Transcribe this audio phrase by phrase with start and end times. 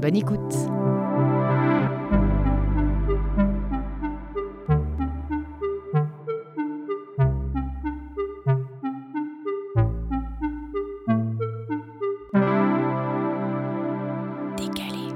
[0.00, 0.54] Bonne écoute
[14.56, 15.08] Décalé.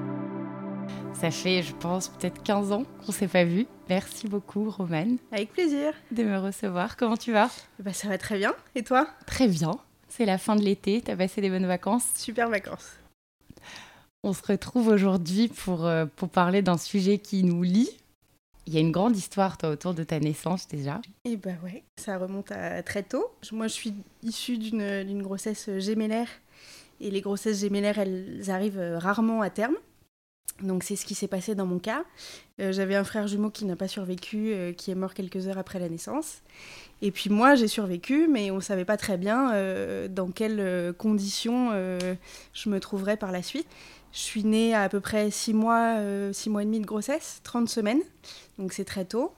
[1.12, 3.67] Ça fait, je pense, peut-être 15 ans qu'on s'est pas vu.
[3.89, 5.93] Merci beaucoup, Romane, Avec plaisir.
[6.11, 6.97] de me recevoir.
[6.97, 7.51] Comment tu vas?
[7.79, 8.55] Bah, ça va très bien.
[8.75, 9.09] Et toi?
[9.27, 9.73] Très bien.
[10.09, 11.03] C'est la fin de l'été.
[11.03, 12.06] T'as passé des bonnes vacances?
[12.15, 12.98] Super vacances.
[14.25, 17.91] On se retrouve aujourd'hui pour, euh, pour parler d'un sujet qui nous lie.
[18.67, 21.01] Il y a une grande histoire, toi, autour de ta naissance déjà.
[21.25, 23.31] Et bah ouais, ça remonte à très tôt.
[23.53, 26.29] Moi, je suis issue d'une grossesse gémellaire.
[27.01, 29.77] Et les grossesses gémellaires, elles arrivent euh, rarement à terme.
[30.61, 32.03] Donc c'est ce qui s'est passé dans mon cas.
[32.61, 35.79] Euh, J'avais un frère jumeau qui n'a pas survécu, qui est mort quelques heures après
[35.79, 36.43] la naissance.
[37.01, 39.53] Et puis moi, j'ai survécu, mais on ne savait pas très bien
[40.09, 43.69] dans quelles conditions je me trouverais par la suite.
[44.12, 45.98] Je suis née à à peu près 6 mois,
[46.33, 48.03] 6 mois et demi de grossesse, 30 semaines,
[48.59, 49.33] donc c'est très tôt.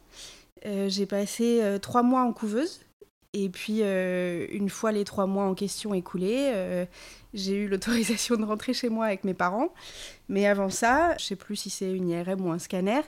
[0.67, 2.81] Euh, j'ai passé 3 mois en couveuse.
[3.33, 6.85] Et puis, euh, une fois les 3 mois en question écoulés, euh,
[7.33, 9.73] j'ai eu l'autorisation de rentrer chez moi avec mes parents.
[10.29, 13.03] Mais avant ça, je sais plus si c'est une IRM ou un scanner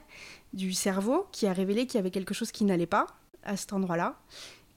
[0.52, 3.06] du cerveau qui a révélé qu'il y avait quelque chose qui n'allait pas
[3.42, 4.16] à cet endroit-là,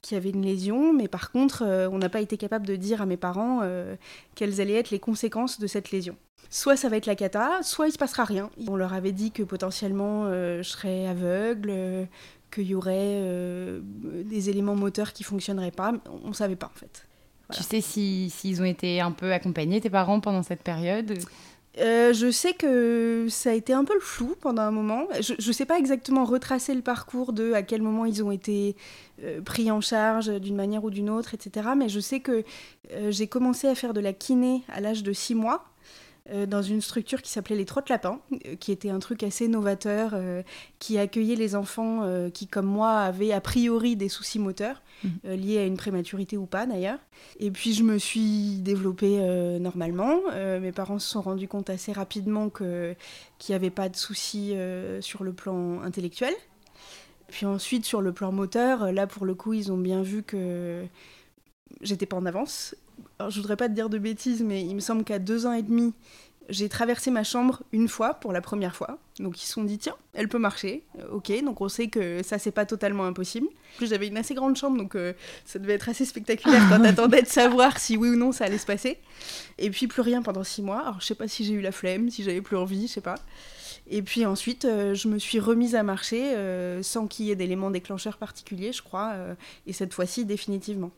[0.02, 2.74] qu'il y avait une lésion, mais par contre, euh, on n'a pas été capable de
[2.74, 3.94] dire à mes parents euh,
[4.34, 6.16] quelles allaient être les conséquences de cette lésion.
[6.50, 8.50] Soit ça va être la cata, soit il se passera rien.
[8.68, 12.04] On leur avait dit que potentiellement euh, je serais aveugle, euh,
[12.52, 15.92] qu'il y aurait euh, des éléments moteurs qui fonctionneraient pas.
[16.24, 17.06] On ne savait pas en fait.
[17.48, 17.62] Voilà.
[17.62, 21.18] Tu sais si- s'ils ont été un peu accompagnés, tes parents, pendant cette période?
[21.78, 25.08] Euh, je sais que ça a été un peu le flou pendant un moment.
[25.20, 28.76] Je ne sais pas exactement retracer le parcours de à quel moment ils ont été
[29.22, 31.68] euh, pris en charge d'une manière ou d'une autre, etc.
[31.76, 32.44] Mais je sais que
[32.92, 35.64] euh, j'ai commencé à faire de la kiné à l'âge de 6 mois.
[36.30, 39.48] Euh, dans une structure qui s'appelait les Trottes Lapins, euh, qui était un truc assez
[39.48, 40.42] novateur, euh,
[40.78, 45.10] qui accueillait les enfants euh, qui, comme moi, avaient a priori des soucis moteurs, Mhm.
[45.26, 46.98] euh, liés à une prématurité ou pas d'ailleurs.
[47.38, 49.18] Et puis je me suis développée
[49.60, 50.20] normalement.
[50.60, 52.94] Mes parents se sont rendus compte assez rapidement que-
[53.38, 54.54] qu'il n'y avait pas de soucis
[55.00, 56.32] sur le plan intellectuel.
[57.28, 60.84] Puis ensuite, sur le plan moteur, là pour le coup, ils ont bien vu que
[61.82, 62.74] j'étais pas en avance.
[63.18, 65.52] Alors, je voudrais pas te dire de bêtises, mais il me semble qu'à deux ans
[65.52, 65.94] et demi,
[66.48, 68.98] j'ai traversé ma chambre une fois pour la première fois.
[69.18, 70.84] Donc ils se sont dit tiens, elle peut marcher.
[70.98, 73.46] Euh, ok, donc on sait que ça c'est pas totalement impossible.
[73.46, 75.12] En plus j'avais une assez grande chambre, donc euh,
[75.44, 78.58] ça devait être assez spectaculaire quand t'attendais de savoir si oui ou non ça allait
[78.58, 78.98] se passer.
[79.58, 80.80] Et puis plus rien pendant six mois.
[80.80, 83.00] Alors je sais pas si j'ai eu la flemme, si j'avais plus envie, je sais
[83.00, 83.16] pas.
[83.88, 86.34] Et puis ensuite, euh, je me suis remise à marcher
[86.82, 89.14] sans qu'il y ait d'éléments déclencheurs particuliers, je crois.
[89.66, 90.90] et cette fois-ci, définitivement.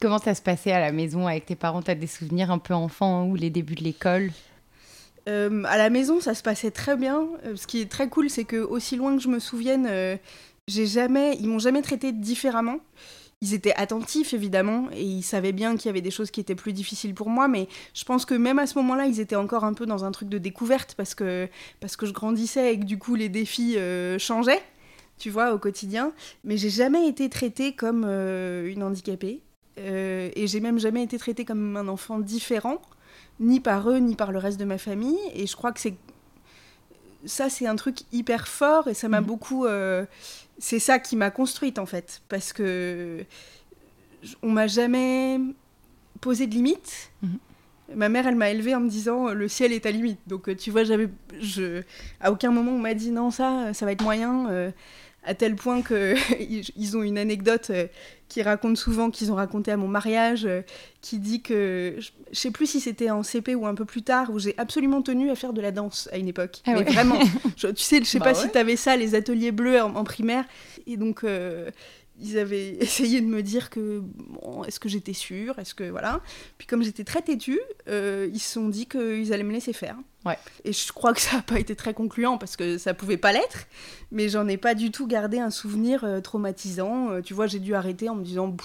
[0.00, 1.80] Comment ça se passait à la maison avec tes parents?
[1.80, 4.30] T'as des souvenirs un peu enfants ou les débuts de l'école?
[5.28, 7.26] Euh, à la maison, ça se passait très bien.
[7.44, 10.16] Euh, ce qui est très cool, c'est que aussi loin que je me souvienne, euh,
[10.68, 12.78] j'ai jamais, ils m'ont jamais traité différemment.
[13.40, 16.54] Ils étaient attentifs évidemment et ils savaient bien qu'il y avait des choses qui étaient
[16.54, 19.64] plus difficiles pour moi, mais je pense que même à ce moment-là, ils étaient encore
[19.64, 21.48] un peu dans un truc de découverte parce que
[21.80, 23.76] parce que je grandissais et que du coup les défis
[24.18, 24.62] changeaient,
[25.18, 26.12] tu vois, au quotidien.
[26.44, 29.42] Mais j'ai jamais été traitée comme une handicapée
[29.78, 32.80] Euh, et j'ai même jamais été traitée comme un enfant différent
[33.40, 35.18] ni par eux, ni par le reste de ma famille.
[35.34, 35.94] Et je crois que c'est.
[37.24, 39.26] Ça, c'est un truc hyper fort et ça m'a Mhm.
[39.26, 39.66] beaucoup.
[39.66, 40.04] euh,
[40.58, 42.22] C'est ça qui m'a construite, en fait.
[42.30, 43.24] Parce que.
[44.42, 45.38] On m'a jamais
[46.22, 47.10] posé de limite.
[47.22, 47.38] Mhm.
[47.94, 50.18] Ma mère, elle m'a élevée en me disant euh, le ciel est ta limite.
[50.26, 51.08] Donc, tu vois, j'avais.
[51.40, 51.82] Je...
[52.20, 54.48] À aucun moment, on m'a dit non, ça, ça va être moyen.
[54.50, 54.70] euh,
[55.26, 57.86] à tel point que ils- ils ont une anecdote euh,
[58.28, 60.62] qui raconte souvent qu'ils ont raconté à mon mariage, euh,
[61.02, 64.30] qui dit que je sais plus si c'était en CP ou un peu plus tard
[64.30, 66.62] où j'ai absolument tenu à faire de la danse à une époque.
[66.66, 66.84] Ah Mais ouais.
[66.84, 67.18] vraiment,
[67.56, 68.46] je- tu sais, je sais Bah pas ouais.
[68.46, 70.44] si t'avais ça les ateliers bleus en, en primaire
[70.86, 71.70] et donc euh,
[72.20, 76.20] ils avaient essayé de me dire que bon, est-ce que j'étais sûre, est-ce que voilà.
[76.58, 79.96] Puis comme j'étais très têtue, euh, ils se sont dit qu'ils allaient me laisser faire.
[80.24, 80.38] Ouais.
[80.64, 83.32] Et je crois que ça n'a pas été très concluant parce que ça pouvait pas
[83.32, 83.66] l'être,
[84.10, 87.10] mais j'en ai pas du tout gardé un souvenir euh, traumatisant.
[87.10, 88.56] Euh, tu vois, j'ai dû arrêter en me disant,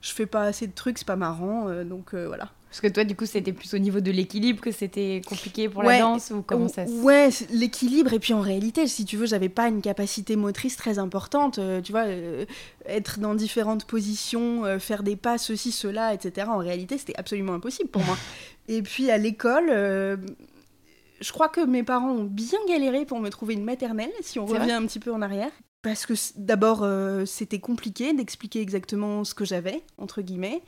[0.00, 2.52] je fais pas assez de trucs, c'est pas marrant, donc voilà.
[2.76, 5.82] Parce que toi, du coup, c'était plus au niveau de l'équilibre que c'était compliqué pour
[5.82, 5.94] Ouais.
[5.94, 6.92] la danse ou comment ça se...
[6.92, 8.12] Ouais, l'équilibre.
[8.12, 11.58] Et puis en réalité, si tu veux, j'avais pas une capacité motrice très importante.
[11.58, 12.44] euh, tu vois, euh,
[12.84, 16.48] être dans différentes positions, euh, faire des pas, ceci, cela, etc.
[16.50, 18.18] En réalité, c'était absolument impossible pour moi.
[18.68, 19.68] Et puis à l'école.
[19.70, 24.44] je crois que mes parents ont bien galéré pour me trouver une maternelle, si on
[24.44, 25.52] revient un petit peu en arrière.
[25.86, 30.60] Parce que d'abord, euh, c'était compliqué d'expliquer exactement ce que j'avais, entre guillemets.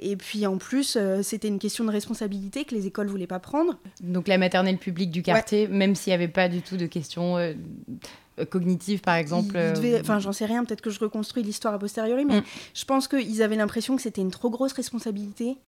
[0.00, 3.40] Et puis en plus, euh, c'était une question de responsabilité que les écoles voulaient pas
[3.40, 3.76] prendre.
[4.00, 7.36] Donc la maternelle publique du quartier, même s'il n'y avait pas du tout de questions
[7.36, 7.52] euh,
[8.48, 9.54] cognitives, par exemple.
[10.00, 12.44] Enfin, j'en sais rien, peut-être que je reconstruis l'histoire a posteriori, mais Mm.
[12.72, 15.58] je pense qu'ils avaient l'impression que c'était une trop grosse responsabilité.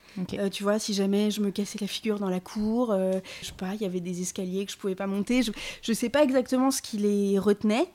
[0.50, 2.96] tu vois, si jamais je me cassais la figure dans la cour,
[3.42, 5.42] je sais pas, il y avait des escaliers que je pouvais pas monter.
[5.42, 5.52] Je,
[5.82, 7.86] je sais pas exactement ce qui les retenait,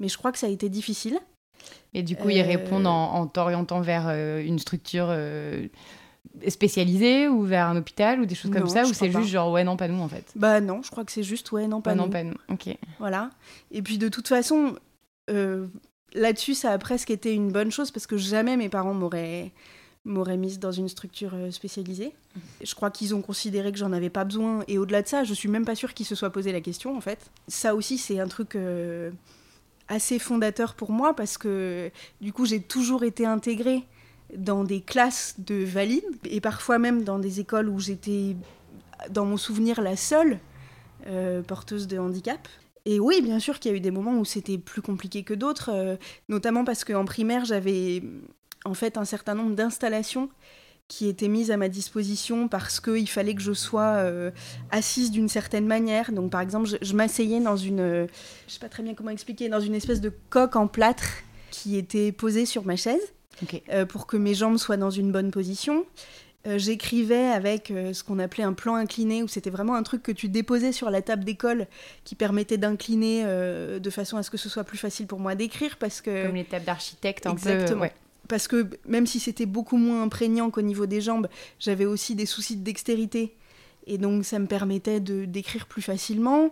[0.00, 1.18] mais je crois que ça a été difficile.
[1.94, 5.66] Et du coup, ils euh, répondent en, en t'orientant vers euh, une structure euh,
[6.46, 9.50] spécialisée ou vers un hôpital ou des choses comme Non, ça, ou c'est juste genre
[9.50, 10.30] ouais, non, pas nous en fait.
[10.36, 12.10] Bah non, je crois que c'est juste, ouais, non, pas non, nous.
[12.10, 12.34] pas nous.
[12.48, 12.68] Ok.
[12.98, 13.30] Voilà.
[13.70, 14.76] Et puis de toute façon,
[15.30, 15.66] euh,
[16.14, 19.52] là-dessus, ça a presque été une bonne chose parce que jamais mes parents m'auraient
[20.36, 22.12] mise dans une structure spécialisée.
[22.62, 24.62] Je crois qu'ils ont considéré que j'en avais pas besoin.
[24.68, 26.96] Et au-delà de ça, je suis même pas sûre qu'ils se soient posé la question,
[26.96, 27.30] en fait.
[27.48, 29.10] Ça aussi, c'est un truc euh,
[29.88, 31.90] assez fondateur pour moi parce que
[32.20, 33.84] du coup, j'ai toujours été intégrée
[34.36, 38.36] dans des classes de valides et parfois même dans des écoles où j'étais,
[39.10, 40.38] dans mon souvenir, la seule
[41.06, 42.48] euh, porteuse de handicap.
[42.84, 45.34] Et oui, bien sûr qu'il y a eu des moments où c'était plus compliqué que
[45.34, 45.96] d'autres, euh,
[46.28, 48.02] notamment parce qu'en primaire, j'avais
[48.64, 50.28] en fait un certain nombre d'installations
[50.88, 54.30] qui étaient mises à ma disposition parce qu'il fallait que je sois euh,
[54.70, 56.12] assise d'une certaine manière.
[56.12, 58.06] Donc par exemple, je, je m'asseyais dans une, euh,
[58.46, 61.04] je sais pas très bien comment expliquer, dans une espèce de coque en plâtre
[61.50, 63.02] qui était posée sur ma chaise
[63.70, 65.84] euh, pour que mes jambes soient dans une bonne position.
[66.46, 70.12] Euh, J'écrivais avec ce qu'on appelait un plan incliné, où c'était vraiment un truc que
[70.12, 71.66] tu déposais sur la table d'école
[72.04, 75.76] qui permettait d'incliner de façon à ce que ce soit plus facile pour moi d'écrire,
[75.76, 77.68] parce que Comme les tables d'architecte un Exactement.
[77.68, 77.80] peu.
[77.82, 77.92] Ouais.
[78.28, 81.28] Parce que même si c'était beaucoup moins imprégnant qu'au niveau des jambes,
[81.58, 83.34] j'avais aussi des soucis de dextérité.
[83.90, 86.50] Et donc ça me permettait d'écrire plus facilement.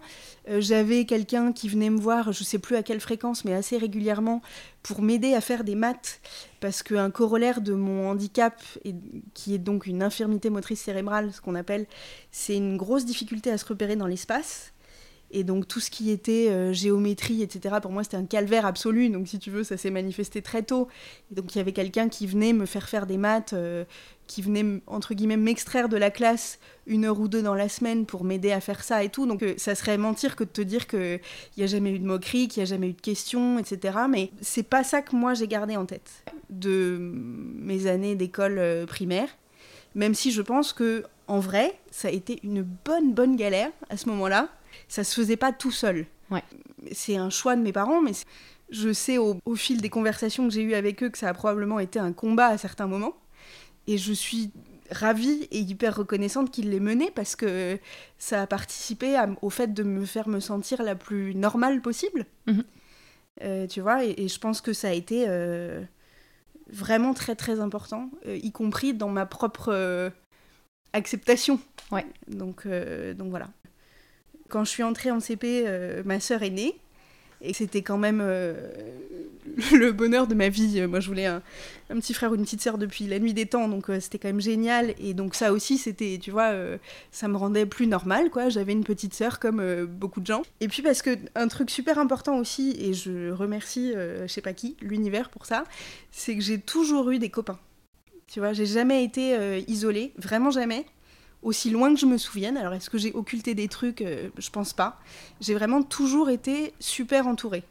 [0.49, 3.77] Euh, j'avais quelqu'un qui venait me voir, je sais plus à quelle fréquence, mais assez
[3.77, 4.41] régulièrement,
[4.83, 6.21] pour m'aider à faire des maths.
[6.61, 8.63] Parce qu'un corollaire de mon handicap,
[9.35, 11.87] qui est donc une infirmité motrice cérébrale, ce qu'on appelle,
[12.31, 14.73] c'est une grosse difficulté à se repérer dans l'espace.
[15.31, 19.09] Et donc tout ce qui était euh, géométrie, etc., pour moi c'était un calvaire absolu.
[19.11, 20.89] Donc si tu veux, ça s'est manifesté très tôt.
[21.31, 23.85] Et donc il y avait quelqu'un qui venait me faire faire des maths, euh,
[24.27, 28.07] qui venait entre guillemets m'extraire de la classe une heure ou deux dans la semaine
[28.07, 29.27] pour m'aider à faire ça et tout.
[29.27, 31.21] Donc euh, ça serait mentir que de te dire qu'il
[31.59, 33.99] n'y a jamais eu de moquerie, qu'il n'y a jamais eu de questions, etc.
[34.09, 39.29] Mais c'est pas ça que moi j'ai gardé en tête de mes années d'école primaire.
[39.97, 43.97] Même si je pense que en vrai, ça a été une bonne bonne galère à
[43.97, 44.49] ce moment-là.
[44.89, 46.07] Ça se faisait pas tout seul.
[46.31, 46.43] Ouais.
[46.93, 48.13] C'est un choix de mes parents, mais
[48.71, 51.35] je sais au, au fil des conversations que j'ai eues avec eux que ça a
[51.35, 53.15] probablement été un combat à certains moments.
[53.87, 54.51] Et je suis
[54.91, 57.79] ravie et hyper reconnaissante qu'ils l'aient mené parce que
[58.19, 62.27] ça a participé à- au fait de me faire me sentir la plus normale possible.
[62.47, 62.65] Mhm.
[63.43, 65.83] Euh, tu vois, et, et je pense que ça a été euh,
[66.71, 70.11] vraiment très très important, euh, y compris dans ma propre
[70.93, 71.61] acceptation.
[71.93, 72.07] Ouais.
[72.29, 73.49] Donc, donc voilà.
[74.49, 76.77] Quand je suis entrée en CP, euh, ma sœur est née.
[77.43, 78.55] Et c'était quand même euh,
[79.73, 80.87] le bonheur de ma vie.
[80.87, 81.43] Moi, je voulais un,
[81.91, 84.29] petit frère ou une petite sœur depuis la nuit des temps, donc euh, c'était quand
[84.29, 84.95] même génial.
[84.99, 86.53] Et donc ça aussi, c'était, tu vois,
[87.13, 88.49] ça me rendait plus normal, quoi.
[88.49, 90.43] J'avais une petite sœur comme beaucoup de gens.
[90.61, 94.55] Et puis parce que un truc super important aussi, et je remercie, je sais pas
[94.55, 95.65] qui, l'univers pour ça,
[96.13, 97.59] c'est que j'ai toujours eu des copains.
[98.29, 99.37] Tu vois, j'ai jamais été
[99.69, 100.87] isolée, vraiment jamais.
[101.47, 102.57] Aussi loin que je me souvienne.
[102.57, 104.03] Alors, est-ce que j'ai occulté des trucs?
[104.03, 104.99] Euh, Je pense pas.
[105.41, 107.63] J'ai vraiment toujours été super entourée.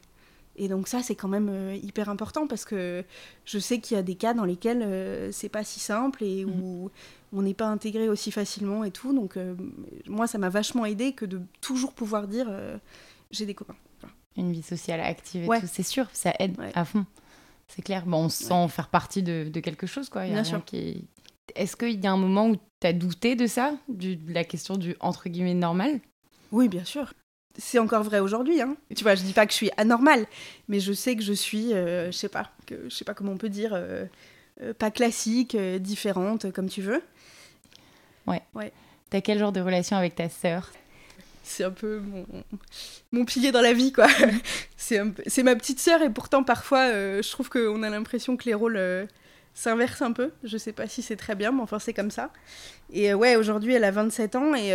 [0.58, 3.04] Et donc ça, c'est quand même euh, hyper important parce que
[3.44, 6.46] je sais qu'il y a des cas dans lesquels euh, c'est pas si simple et
[6.46, 6.90] où
[7.34, 9.12] on n'est pas intégré aussi facilement et tout.
[9.12, 9.54] Donc euh,
[10.06, 12.78] moi, ça m'a vachement aidé que de toujours pouvoir dire euh,
[13.30, 13.76] j'ai des copains.
[14.00, 14.14] Voilà.
[14.38, 15.60] Une vie sociale active et Ouais.
[15.60, 16.72] tout, c'est sûr, ça aide Ouais.
[16.74, 17.04] à fond.
[17.68, 18.06] C'est clair.
[18.06, 20.24] Bon, on se sent faire partie de, de quelque chose, quoi.
[20.24, 20.64] Il y a Bien rien sûr.
[20.64, 21.04] qui-
[21.54, 24.44] Est-ce qu'il y a un moment où tu as douté de ça, du- de la
[24.44, 26.00] question du entre guillemets normal?
[26.52, 27.12] Oui, bien sûr.
[27.58, 28.60] c'est encore vrai aujourd'hui.
[28.60, 28.76] Hein.
[28.94, 30.26] Tu vois, je dis pas que je suis anormale,
[30.68, 33.38] mais je sais que je suis, je sais pas, que je sais pas comment on
[33.38, 33.80] peut dire,
[34.78, 37.02] pas classique, différente, comme tu veux.
[38.26, 38.42] Ouais.
[38.54, 38.72] ouais.
[39.10, 40.70] T'as quel genre de relation avec ta sœur?
[41.42, 42.26] C'est un peu mon,
[43.12, 44.08] mon, pilier dans la vie, quoi.
[44.76, 44.98] c'est
[45.44, 48.76] ma petite sœur et pourtant, parfois, euh, je trouve qu'on a l'impression que les rôles
[48.76, 49.06] euh,
[49.56, 50.30] s'inversent un peu.
[50.44, 52.30] Je sais pas si c'est très bien, mais enfin, c'est comme ça.
[52.92, 54.68] Et euh, ouais, aujourd'hui, elle a 27 ans et,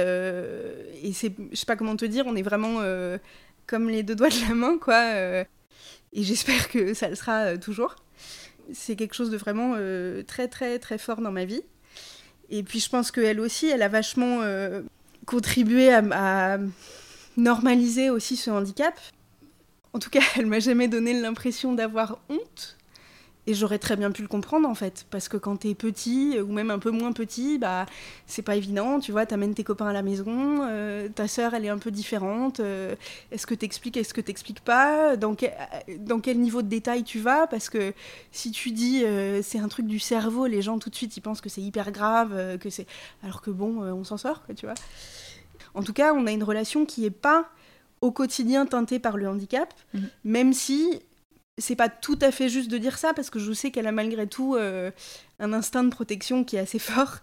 [1.04, 2.82] et c'est, je sais pas comment te dire, on est vraiment
[3.68, 5.02] comme les deux doigts de la main, quoi.
[5.06, 7.96] et j'espère que ça le sera toujours.
[8.74, 9.76] C'est quelque chose de vraiment
[10.28, 11.64] très, très, très fort dans ma vie.
[12.50, 14.42] Et puis, je pense qu'elle aussi, elle a vachement
[15.26, 16.58] contribuer à,
[17.38, 19.00] normaliser aussi ce handicap.
[19.94, 22.78] En tout cas, elle m'a jamais donné l'impression d'avoir honte.
[23.48, 26.51] Et j'aurais très bien pu le comprendre en fait, parce que quand t'es petit, ou
[26.51, 27.88] même un peu moins petit, bah
[28.27, 31.65] c'est pas évident, tu vois, t'amènes tes copains à la maison, euh, ta sœur elle
[31.65, 32.95] est un peu différente, euh,
[33.31, 35.36] est-ce que t'expliques, est-ce que t'expliques pas, dans,
[36.00, 37.93] dans quel niveau de détail tu vas, parce que
[38.31, 41.21] si tu dis euh, c'est un truc du cerveau, les gens tout de suite ils
[41.21, 42.86] pensent que c'est hyper grave, que c'est...
[43.24, 44.75] Alors que bon, on s'en sort, tu vois.
[45.74, 47.50] En tout cas, on a une relation qui est pas
[48.01, 50.10] au quotidien teintée par le handicap, mhm.
[50.25, 51.01] même si
[51.58, 53.91] c'est pas tout à fait juste de dire ça parce que je sais qu'elle a
[53.91, 54.91] malgré tout euh,
[55.39, 57.17] un instinct de protection qui est assez fort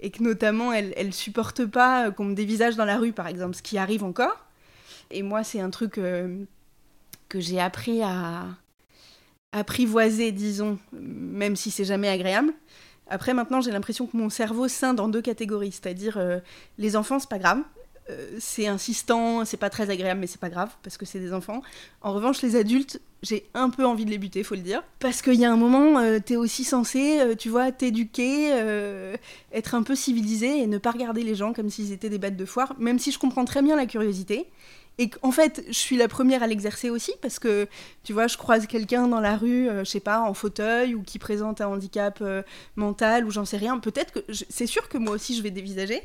[0.00, 3.26] et que notamment elle, elle supporte pas euh, qu'on me dévisage dans la rue par
[3.26, 4.46] exemple, ce qui arrive encore.
[5.10, 6.44] Et moi c'est un truc euh,
[7.28, 8.46] que j'ai appris à
[9.52, 12.52] apprivoiser, disons, même si c'est jamais agréable.
[13.08, 16.20] Après maintenant j'ai l'impression que mon cerveau scinde en deux catégories, c'est-à-dire
[16.78, 17.62] les enfants c'est pas grave,
[18.38, 21.62] c'est insistant, c'est pas très agréable, mais c'est pas grave parce que c'est des enfants.
[22.02, 24.82] En revanche, les adultes, j'ai un peu envie de les buter, faut le dire.
[24.98, 29.16] Parce qu'il y a un moment, euh, t'es aussi censé, euh, tu vois, t'éduquer, euh,
[29.52, 32.36] être un peu civilisé et ne pas regarder les gens comme s'ils étaient des bêtes
[32.36, 34.46] de foire, même si je comprends très bien la curiosité.
[34.98, 37.68] Et qu'en fait, je suis la première à l'exercer aussi parce que,
[38.04, 41.18] tu vois, je croise quelqu'un dans la rue, je sais pas, en fauteuil ou qui
[41.18, 42.22] présente un handicap
[42.76, 43.78] mental ou j'en sais rien.
[43.78, 46.02] Peut-être que c'est sûr que moi aussi je vais dévisager,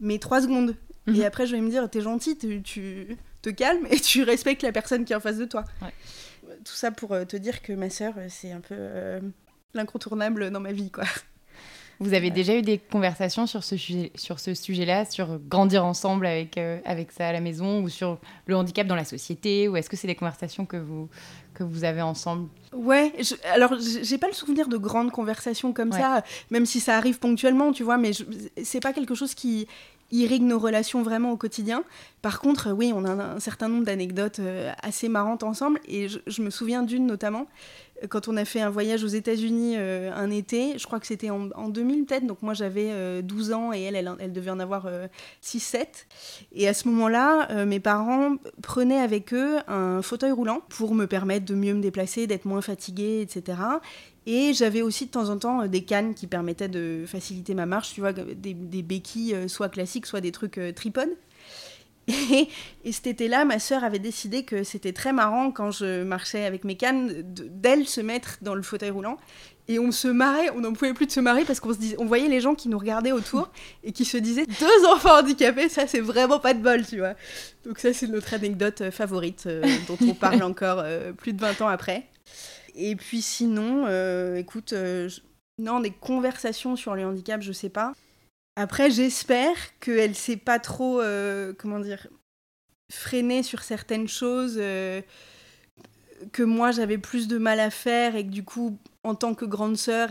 [0.00, 0.74] mais trois secondes.
[1.06, 1.22] Et mhm.
[1.22, 5.04] après, je vais me dire, t'es gentil, tu, te calmes et tu respectes la personne
[5.04, 5.64] qui est en face de toi.
[6.64, 9.20] Tout ça pour euh, te dire que ma sœur, euh, c'est un peu euh,
[9.74, 11.04] l'incontournable dans ma vie, quoi.
[11.98, 16.26] Vous avez déjà eu des conversations sur ce, sujet, sur ce sujet-là, sur grandir ensemble
[16.26, 19.88] avec, avec ça à la maison, ou sur le handicap dans la société, ou est-ce
[19.88, 21.08] que c'est des conversations que vous,
[21.56, 25.92] que vous avez ensemble Ouais, je, alors j'ai pas le souvenir de grandes conversations comme
[25.92, 28.10] ça, même si ça arrive ponctuellement, tu vois, mais
[28.62, 29.66] c'est pas quelque chose qui
[30.12, 31.84] irrigue nos relations vraiment au quotidien.
[32.22, 35.80] Par contre, oui, on a un, certain nombre d'anecdotes euh, assez marrantes ensemble.
[35.88, 37.46] Et je, me souviens d'une notamment,
[38.08, 41.30] quand on a fait un voyage aux États-Unis euh, un été, je crois que c'était
[41.30, 44.88] en, 2000 peut-être, donc moi j'avais 12 ans et elle, elle, devait en avoir
[45.42, 45.86] 6-7.
[46.52, 51.44] Et à ce moment-là, mes parents prenaient avec eux un fauteuil roulant pour me permettre
[51.44, 53.56] de mieux me déplacer, d'être moins fatiguée, etc.
[54.26, 57.64] Et j'avais aussi de temps en temps euh, des cannes qui permettaient de faciliter ma
[57.64, 61.16] marche, tu vois, des, béquilles euh, soit classiques, soit des trucs euh, tripodes.
[62.08, 62.48] Et,
[62.84, 66.64] et, cet été-là, ma sœur avait décidé que c'était très marrant quand je marchais avec
[66.64, 69.16] mes cannes d'elle se mettre dans le fauteuil roulant.
[69.68, 71.96] Et on se marrait, on n'en pouvait plus de se marrer parce qu'on se disait,
[71.98, 73.50] on voyait les gens qui nous regardaient autour
[73.82, 77.14] et qui se disaient deux enfants handicapés, ça c'est vraiment pas de bol, tu vois.
[77.64, 79.48] Donc ça c'est notre anecdote favorite
[79.88, 80.84] dont on parle encore
[81.16, 82.06] plus de 20 ans après.
[82.76, 85.08] Et puis sinon, euh, écoute, euh,
[85.58, 87.94] non, des conversations sur le handicap, je sais pas.
[88.56, 92.08] Après, j'espère qu'elle s'est pas trop, euh, comment dire,
[92.90, 94.60] freinée sur certaines choses
[96.32, 99.44] que moi j'avais plus de mal à faire et que du coup, en tant que
[99.44, 100.10] grande sœur,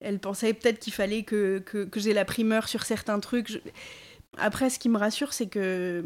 [0.00, 1.62] elle, pensait peut-être qu'il fallait que
[1.96, 3.60] j'ai la primeur sur certains trucs.
[4.36, 6.04] Après, ce qui me rassure, c'est que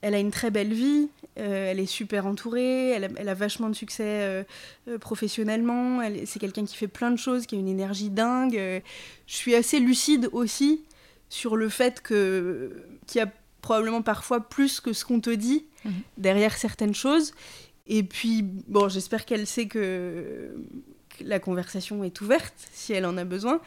[0.00, 1.08] elle a une très belle vie,
[1.38, 4.44] euh, elle est super entourée, elle a, vachement de succès euh,
[4.88, 8.54] euh, professionnellement, c'est quelqu'un qui fait plein de choses, qui a une énergie dingue.
[8.54, 10.84] je suis assez lucide aussi
[11.28, 13.30] sur le fait que qu'il y a
[13.62, 15.92] probablement parfois plus que ce qu'on te dit mhm.
[16.18, 17.32] derrière certaines choses.
[17.86, 20.54] Et puis, bon, j'espère qu'elle sait que
[21.20, 23.60] la conversation est ouverte si elle en a besoin.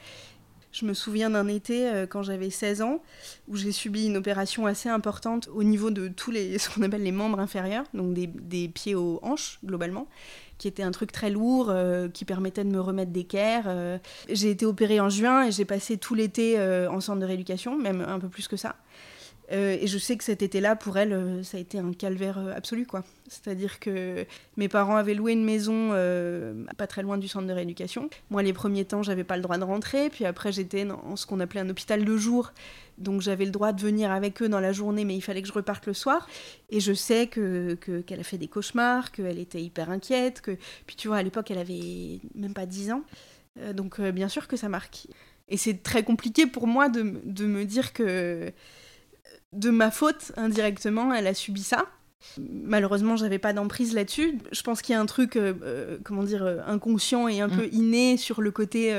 [0.79, 3.01] Je me souviens d'un été euh, quand j'avais 16 ans
[3.48, 7.01] où j'ai subi une opération assez importante au niveau de tous les ce qu'on appelle
[7.01, 10.07] les membres inférieurs, donc des, pieds aux hanches globalement,
[10.60, 13.63] qui était un truc très lourd euh, qui permettait de me remettre d'équerre.
[13.65, 13.98] Euh.
[14.29, 18.01] J'ai été opérée en juin et j'ai passé tout l'été en centre de rééducation, même
[18.01, 18.75] un peu plus que ça.
[19.51, 22.37] Euh, et je sais que cet été-là, pour elle, euh, ça a été un calvaire
[22.37, 23.03] euh, absolu, quoi.
[23.27, 24.25] C'est-à-dire que
[24.57, 25.89] mes parents avaient loué une maison
[26.77, 28.09] pas très loin du centre de rééducation.
[28.29, 30.09] Moi, les premiers temps, j'avais pas le droit de rentrer.
[30.09, 32.53] Puis après, j'étais dans ce qu'on appelait un hôpital de jour.
[32.97, 35.47] Donc j'avais le droit de venir avec eux dans la journée, mais il fallait que
[35.47, 36.27] je reparte le soir.
[36.69, 40.39] Et je sais que qu'elle a fait des cauchemars, qu'elle était hyper inquiète.
[40.39, 40.51] Que...
[40.85, 43.03] Puis tu vois, à l'époque, elle avait même pas 10 ans.
[43.73, 45.07] donc bien sûr que ça marque.
[45.49, 48.53] Et c'est très compliqué pour moi de, de me dire que
[49.53, 51.85] de ma faute, indirectement, elle a subi ça.
[52.39, 54.39] Malheureusement, j'avais pas d'emprise là-dessus.
[54.51, 57.49] Je pense qu'il y a un truc, euh, euh, comment dire, euh, inconscient et un
[57.49, 57.73] peu mm.
[57.73, 58.93] inné sur le côté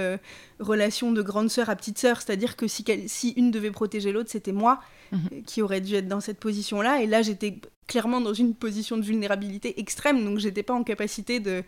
[0.60, 2.22] relation de grande sœur à petite sœur.
[2.22, 4.80] C'est-à-dire que si, si, une devait protéger l'autre, c'était moi
[5.12, 5.44] mm-hmm.
[5.44, 7.02] qui aurais dû être dans cette position-là.
[7.02, 11.40] Et là, j'étais clairement dans une position de vulnérabilité extrême, donc j'étais pas en capacité
[11.40, 11.64] de,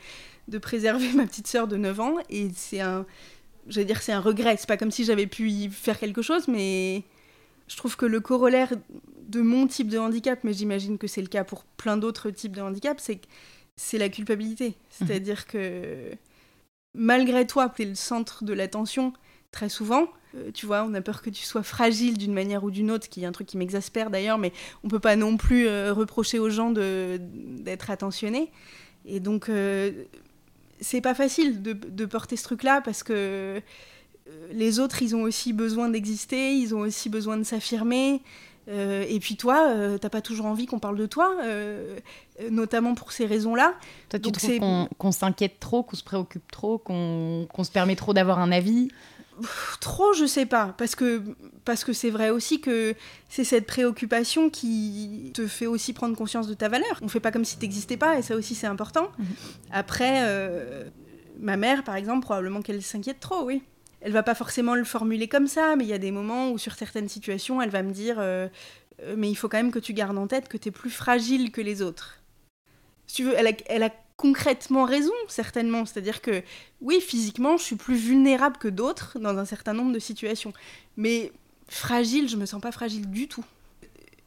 [0.49, 2.15] de préserver ma petite sœur de 9 ans.
[2.31, 3.07] Et c'est un,
[3.67, 4.57] j'allais dire, c'est un regret.
[4.57, 7.03] C'est pas comme si j'avais pu y faire quelque chose, mais
[7.71, 8.73] je trouve que le corollaire
[9.29, 12.57] de mon type de handicap, mais j'imagine que c'est le cas pour plein d'autres types
[12.57, 13.21] de handicap, c'est
[13.77, 14.67] c'est la culpabilité.
[14.67, 14.75] Mhm.
[14.91, 16.11] C'est-à-dire que
[16.95, 19.13] malgré toi, tu es le centre de l'attention
[19.53, 20.09] très souvent.
[20.35, 23.09] Euh, tu vois, on a peur que tu sois fragile d'une manière ou d'une autre,
[23.09, 26.41] qui est un truc qui m'exaspère d'ailleurs, mais on peut pas non plus euh, reprocher
[26.41, 28.51] aux gens d'être attentionnés.
[29.07, 30.05] Et donc, euh,
[30.81, 33.63] c'est pas facile de, de porter ce truc-là parce que
[34.53, 38.23] les autres, ils ont aussi besoin d'exister, ils ont aussi besoin de s'affirmer.
[38.69, 41.35] Euh, et puis toi, euh, t'as pas toujours envie qu'on parle de toi,
[42.51, 43.75] notamment pour ces raisons-là.
[44.09, 48.39] Toi, tu trouves qu'on s'inquiète trop, qu'on se préoccupe trop, qu'on se permet trop d'avoir
[48.39, 48.89] un avis?
[49.81, 51.23] Trop, je sais pas, parce que
[51.65, 52.95] parce que c'est vrai aussi que
[53.31, 56.99] c'est cette préoccupation qui te fait aussi prendre conscience de ta valeur.
[57.01, 59.09] On fait pas comme si t'existais pas, et ça aussi c'est important.
[59.19, 59.27] Mhm.
[59.73, 60.91] Après,
[61.39, 63.63] ma mère, par exemple, probablement qu'elle s'inquiète trop, oui
[64.01, 66.59] elle va pas forcément le formuler comme ça, mais il y a des moments où
[66.59, 68.49] sur certaines situations, elle va me dire euh,
[69.03, 70.91] euh, mais il faut quand même que tu gardes en tête que tu es plus
[70.91, 72.19] fragile que les autres.
[73.07, 75.87] Si tu veux, elle a, concrètement raison, certainement.
[75.87, 76.43] C'est-à-dire que
[76.83, 80.53] oui, physiquement, je suis plus vulnérable que d'autres dans un certain nombre de situations.
[80.99, 81.33] Mais
[81.69, 83.45] fragile, je me sens pas fragile du tout.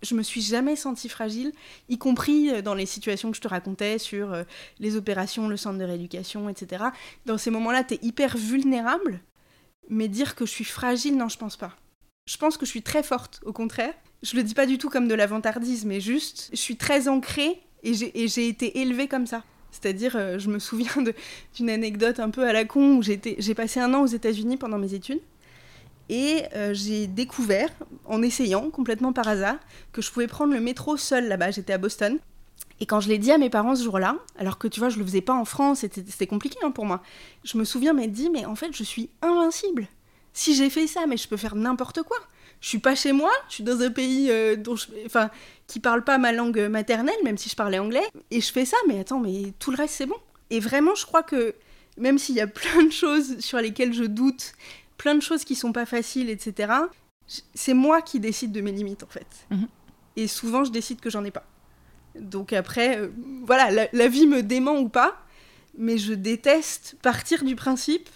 [0.02, 1.54] Je me suis jamais sentie fragile,
[1.90, 4.36] y compris euh, dans les situations que je te racontais sur
[4.80, 6.86] les opérations, le centre de rééducation, etc.
[7.26, 9.22] Dans ces moments-là, tu es hyper vulnérable
[9.90, 11.76] mais dire que je suis fragile, non, je pense pas.
[12.26, 13.94] Je pense que je suis très forte, au contraire.
[14.22, 17.60] Je le dis pas du tout comme de l'avantardisme, mais juste, je suis très ancrée
[17.84, 19.44] et j'ai été élevée comme ça.
[19.72, 21.04] C'est-à-dire, euh, je me souviens
[21.56, 24.78] d'une anecdote un peu à la con où j'ai passé un an aux États-Unis pendant
[24.78, 25.20] mes études.
[26.10, 27.70] Et euh, j'ai découvert,
[28.06, 29.58] en essayant complètement par hasard,
[29.92, 31.52] que je pouvais prendre le métro seule là-bas.
[31.52, 32.20] J'étais à Boston.
[32.80, 34.98] Et quand je l'ai dit à mes parents ce jour-là, alors que tu vois, je
[35.00, 37.02] le faisais pas en France, c'était compliqué hein, pour moi,
[37.44, 39.88] je me souviens m'être dit, mais en fait, je suis invincible.
[40.34, 42.18] Si j'ai fait ça, mais je peux faire n'importe quoi.
[42.60, 45.30] Je suis pas chez moi, je suis dans un pays euh, dont je, enfin,
[45.68, 48.78] qui parle pas ma langue maternelle, même si je parlais anglais, et je fais ça,
[48.88, 50.16] mais attends, mais tout le reste c'est bon.
[50.50, 51.56] Et vraiment, je crois que
[51.98, 54.54] même s'il y a plein de choses sur lesquelles je doute,
[54.98, 56.74] plein de choses qui sont pas faciles, etc.,
[57.54, 59.28] c'est moi qui décide de mes limites en fait.
[59.50, 59.68] Mhm.
[60.16, 61.46] Et souvent, je décide que j'en ai pas.
[62.20, 63.10] Donc après, euh,
[63.46, 65.16] voilà, la, vie me dément ou pas,
[65.78, 68.10] mais je déteste partir du principe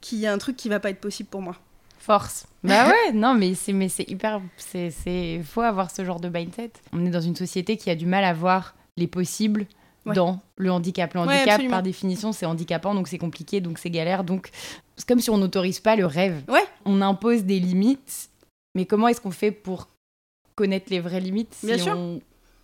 [0.00, 1.56] qu'il y a un truc qui va pas être possible pour moi.
[1.98, 2.46] Force.
[2.64, 6.72] Bah ouais, non, mais c'est mais c'est hyper, c'est faut avoir ce genre de mindset.
[6.92, 9.66] On est dans une société qui a du mal à voir les possibles
[10.04, 11.14] dans le handicap.
[11.14, 14.50] Le handicap, par définition, c'est handicapant, donc c'est compliqué, donc c'est galère, donc
[14.96, 16.42] c'est comme si on n'autorise pas le rêve.
[16.48, 16.64] Ouais.
[16.84, 18.30] On impose des limites,
[18.74, 19.88] mais comment est-ce qu'on fait pour
[20.56, 21.96] connaître les vraies limites Bien sûr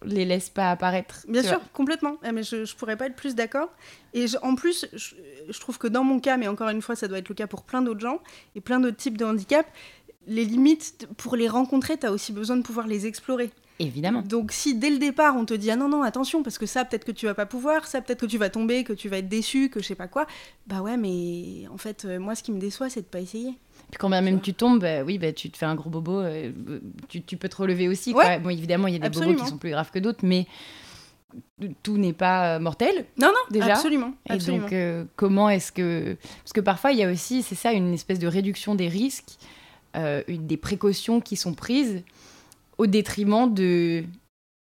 [0.04, 1.24] les laisse pas apparaître.
[1.28, 2.16] Bien sûr, complètement.
[2.22, 3.68] Ah, mais je, je pourrais pas être plus d'accord.
[4.14, 7.18] Et en plus, je, trouve que dans mon cas, mais encore une fois, ça doit
[7.18, 8.20] être le cas pour plein d'autres gens
[8.54, 9.66] et plein d'autres types de handicap,
[10.26, 13.50] les limites, pour les rencontrer, tu as aussi besoin de pouvoir les explorer.
[13.80, 14.22] Évidemment.
[14.22, 16.84] Donc si dès le départ on te dit ah non non attention parce que ça
[16.84, 19.18] peut-être que tu vas pas pouvoir, ça peut-être que tu vas tomber, que tu vas
[19.18, 20.26] être déçu, que je sais pas quoi,
[20.66, 23.56] bah ouais mais en fait euh, moi ce qui me déçoit c'est de pas essayer.
[23.90, 26.52] Puis quand même tu tombes, bah, oui, bah, tu te fais un gros bobo, euh,
[27.08, 28.12] tu, tu, peux te relever aussi.
[28.12, 28.38] Quoi.
[28.38, 30.46] Bon, évidemment, il y a des bobos qui sont plus graves que d'autres, mais
[31.82, 33.06] tout n'est pas euh, mortel.
[33.18, 33.72] Non, non, déjà.
[33.72, 34.12] Absolument.
[34.28, 36.16] Et donc, euh, comment est-ce que.
[36.42, 39.38] Parce que parfois, il y a aussi, c'est ça, une espèce de réduction des risques,
[39.94, 42.02] une, des précautions qui sont prises
[42.76, 44.04] au détriment de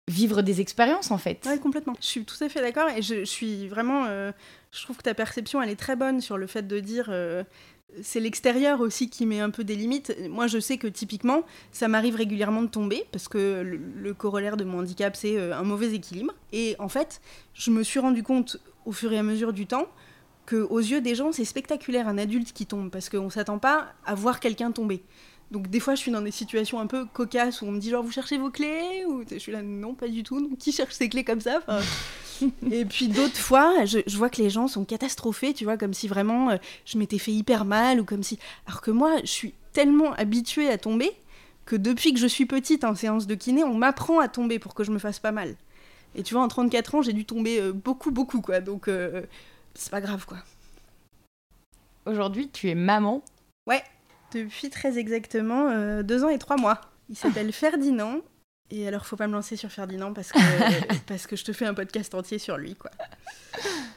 [0.09, 1.45] vivre des expériences, en fait.
[1.51, 1.95] Oui, complètement.
[1.99, 4.05] Je suis tout à fait d'accord et je, je suis vraiment.
[4.05, 7.11] je trouve que ta perception, elle est très bonne sur le fait de dire
[8.01, 10.15] c'est l'extérieur aussi qui met un peu des limites.
[10.29, 14.63] Moi, je sais que typiquement, ça m'arrive régulièrement de tomber parce que le, corollaire de
[14.63, 16.33] mon handicap, c'est euh, un mauvais équilibre.
[16.51, 17.21] Et en fait,
[17.53, 19.87] je me suis rendu compte au fur et à mesure du temps
[20.45, 23.59] que aux yeux des gens, c'est spectaculaire un adulte qui tombe parce qu'on ne s'attend
[23.59, 25.03] pas à voir quelqu'un tomber.
[25.51, 27.89] Donc des fois, je suis dans des situations un peu cocasses où on me dit
[27.89, 30.41] genre vous cherchez vos clés ou je suis là non pas du tout.
[30.41, 31.61] Donc qui cherche ses clés comme ça
[32.71, 36.07] Et puis d'autres fois, je, vois que les gens sont catastrophés, tu vois, comme si
[36.07, 38.37] vraiment euh, je m'étais fait hyper mal ou comme si.
[38.67, 41.11] Alors que moi, je suis tellement habituée à tomber
[41.65, 44.73] que depuis que je suis petite en séance de kiné, on m'apprend à tomber pour
[44.73, 45.55] que je me fasse pas mal.
[46.15, 48.59] Et tu vois, en 34 ans, j'ai dû tomber euh, beaucoup, beaucoup, quoi.
[48.59, 49.23] Donc, euh,
[49.73, 50.37] c'est pas grave, quoi.
[52.05, 53.21] Aujourd'hui, tu es maman
[53.67, 53.83] Ouais,
[54.33, 56.81] depuis très exactement euh, deux ans et trois mois.
[57.09, 58.17] Il s'appelle Ferdinand.
[58.69, 60.39] Et alors, faut pas me lancer sur Ferdinand parce que,
[61.07, 62.91] parce que je te fais un podcast entier sur lui, quoi.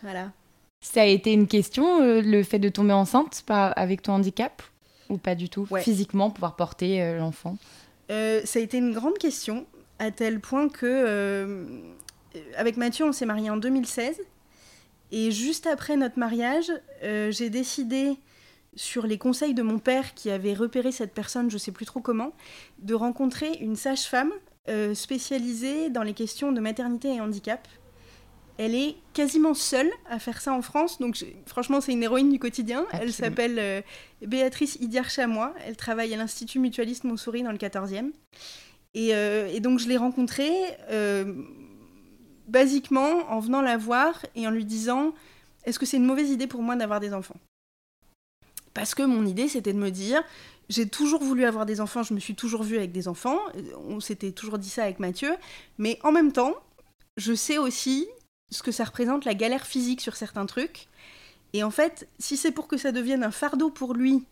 [0.02, 0.32] Voilà.
[0.80, 4.62] Ça a été une question, le fait de tomber enceinte avec ton handicap
[5.10, 7.58] Ou pas du tout Physiquement, pouvoir porter l'enfant?
[8.08, 9.66] Ça a été une grande question,
[9.98, 11.82] à tel point que
[12.56, 14.20] avec Mathieu, on s'est marié en 2016.
[15.12, 16.70] Et juste après notre mariage,
[17.02, 18.16] euh, j'ai décidé,
[18.74, 21.86] sur les conseils de mon père qui avait repéré cette personne, je ne sais plus
[21.86, 22.32] trop comment,
[22.78, 24.32] de rencontrer une sage-femme
[24.68, 27.66] euh, spécialisée dans les questions de maternité et handicap.
[28.58, 32.38] Elle est quasiment seule à faire ça en France, donc franchement c'est une héroïne du
[32.38, 32.86] quotidien.
[32.92, 33.80] Elle s'appelle euh,
[34.20, 38.10] Béatrice Idiar-Chamois, elle travaille à l'Institut Mutualiste Montsouris dans le 14e.
[38.92, 40.50] Et, et donc je l'ai rencontrée
[42.48, 45.14] basiquement en venant la voir et en lui disant
[45.64, 47.36] est-ce que c'est une mauvaise idée pour moi d'avoir des enfants?
[48.74, 50.22] Parce que mon idée c'était de me dire
[50.70, 53.40] j'ai toujours voulu avoir des enfants, je me suis toujours vue avec des enfants,
[53.88, 55.34] on s'était toujours dit ça avec Mathieu,
[55.78, 56.54] mais en même temps,
[57.16, 58.06] je sais aussi
[58.52, 60.86] ce que ça représente la galère physique sur certains trucs.
[61.52, 64.24] Et en fait, si c'est pour que ça devienne un fardeau pour lui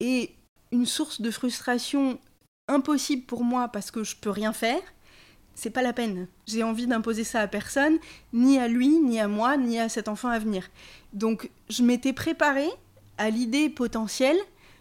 [0.00, 0.34] et
[0.70, 2.18] une source de frustration
[2.68, 4.80] impossible pour moi parce que je peux rien faire,
[5.54, 6.26] c'est pas la peine.
[6.46, 7.98] J'ai envie d'imposer ça à personne,
[8.34, 10.68] ni à lui, ni à moi, ni à cet enfant à venir.
[11.12, 12.70] Donc je m'étais préparée
[13.18, 14.38] à l'idée potentielle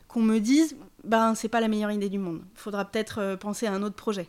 [0.08, 2.42] qu'on me dise ben c'est pas la meilleure idée du monde.
[2.56, 4.28] Faudra peut-être euh, penser à un autre projet.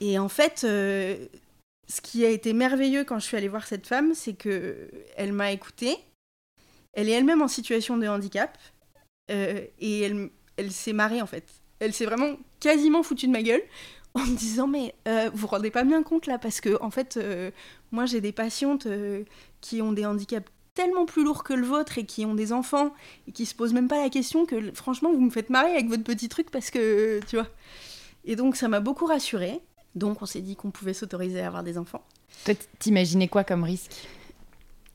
[0.00, 1.26] Et en fait, euh,
[1.88, 5.32] ce qui a été merveilleux quand je suis allée voir cette femme, c'est que elle
[5.32, 5.96] m'a écoutée.
[6.94, 8.56] Elle est elle-même en situation de handicap
[9.30, 11.44] euh, et elle, elle s'est marrée en fait.
[11.78, 13.62] Elle s'est vraiment quasiment foutue de ma gueule
[14.14, 17.18] en me disant mais vous vous rendez pas bien compte là parce que en fait
[17.92, 18.86] moi j'ai des patientes
[19.62, 22.92] qui ont des handicaps tellement plus lourds que le vôtre et qui ont des enfants
[23.28, 25.88] et qui se posent même pas la question que franchement vous me faites marrer avec
[25.88, 27.48] votre petit truc parce que tu vois
[28.24, 29.60] et donc ça m'a beaucoup rassurée
[29.94, 32.02] donc on s'est dit qu'on pouvait s'autoriser à avoir des enfants
[32.44, 34.08] toi t'imaginais quoi comme risque?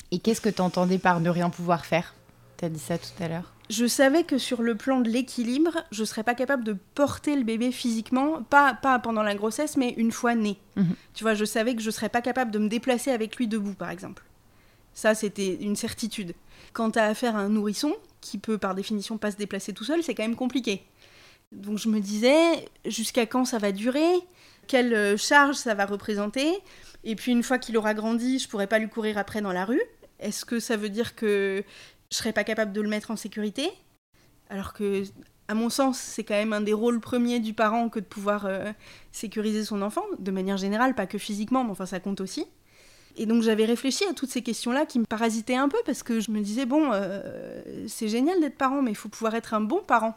[0.10, 2.16] Et qu'est-ce que t'entendais par ne rien pouvoir faire?
[2.56, 6.06] T'as dit ça tout à l'heure je savais que sur le plan de l'équilibre, je
[6.06, 10.14] serais pas capable de porter le bébé physiquement, pas, pas pendant la grossesse, mais une
[10.14, 10.58] fois né.
[10.78, 10.96] Mhm.
[11.14, 13.74] Tu vois, je savais que je serais pas capable de me déplacer avec lui debout,
[13.74, 14.24] par exemple.
[14.98, 16.34] Ça, c'était une certitude.
[16.74, 19.84] Quand tu as affaire à un nourrisson, qui peut par définition pas se déplacer tout
[19.84, 20.82] seul, c'est quand même compliqué.
[21.52, 24.12] Donc je me disais, jusqu'à quand ça va durer?
[24.66, 26.52] Quelle euh, charge ça va représenter?
[27.04, 29.66] Et puis une fois qu'il aura grandi, je pourrais pas lui courir après dans la
[29.66, 29.84] rue.
[30.20, 31.64] Est-ce que ça veut dire que
[32.12, 33.70] je serais pas capable de le mettre en sécurité?
[34.50, 35.04] Alors que,
[35.48, 38.48] à mon sens, c'est quand même un des rôles premiers du parent que de pouvoir
[38.48, 38.72] euh,
[39.12, 42.48] sécuriser son enfant, de manière générale, pas que physiquement, mais enfin ça compte aussi.
[43.18, 46.20] Et donc j'avais réfléchi à toutes ces questions-là qui me parasitaient un peu parce que
[46.20, 49.62] je me disais, bon, euh, c'est génial d'être parent, mais il faut pouvoir être un
[49.62, 50.16] bon parent.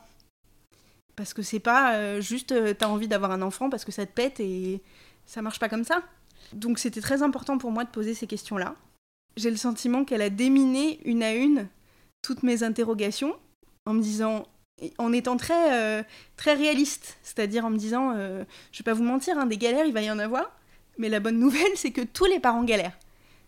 [1.17, 4.13] Parce que c'est pas euh, juste t'as envie d'avoir un enfant parce que ça te
[4.13, 4.83] pète et
[5.27, 6.03] ça marche pas comme ça.
[6.53, 8.75] Donc c'était très important pour moi de poser ces questions-là.
[9.37, 11.69] J'ai le sentiment qu'elle a déminé une à une
[12.23, 13.35] toutes mes interrogations
[13.87, 14.47] en me disant,
[14.99, 16.03] en étant très, euh,
[16.37, 19.87] très réaliste, c'est-à-dire en me disant, euh, je vais pas vous mentir, hein, des galères,
[19.87, 20.51] il va y en avoir,
[21.01, 22.97] mais la bonne nouvelle, c'est que tous les parents galèrent,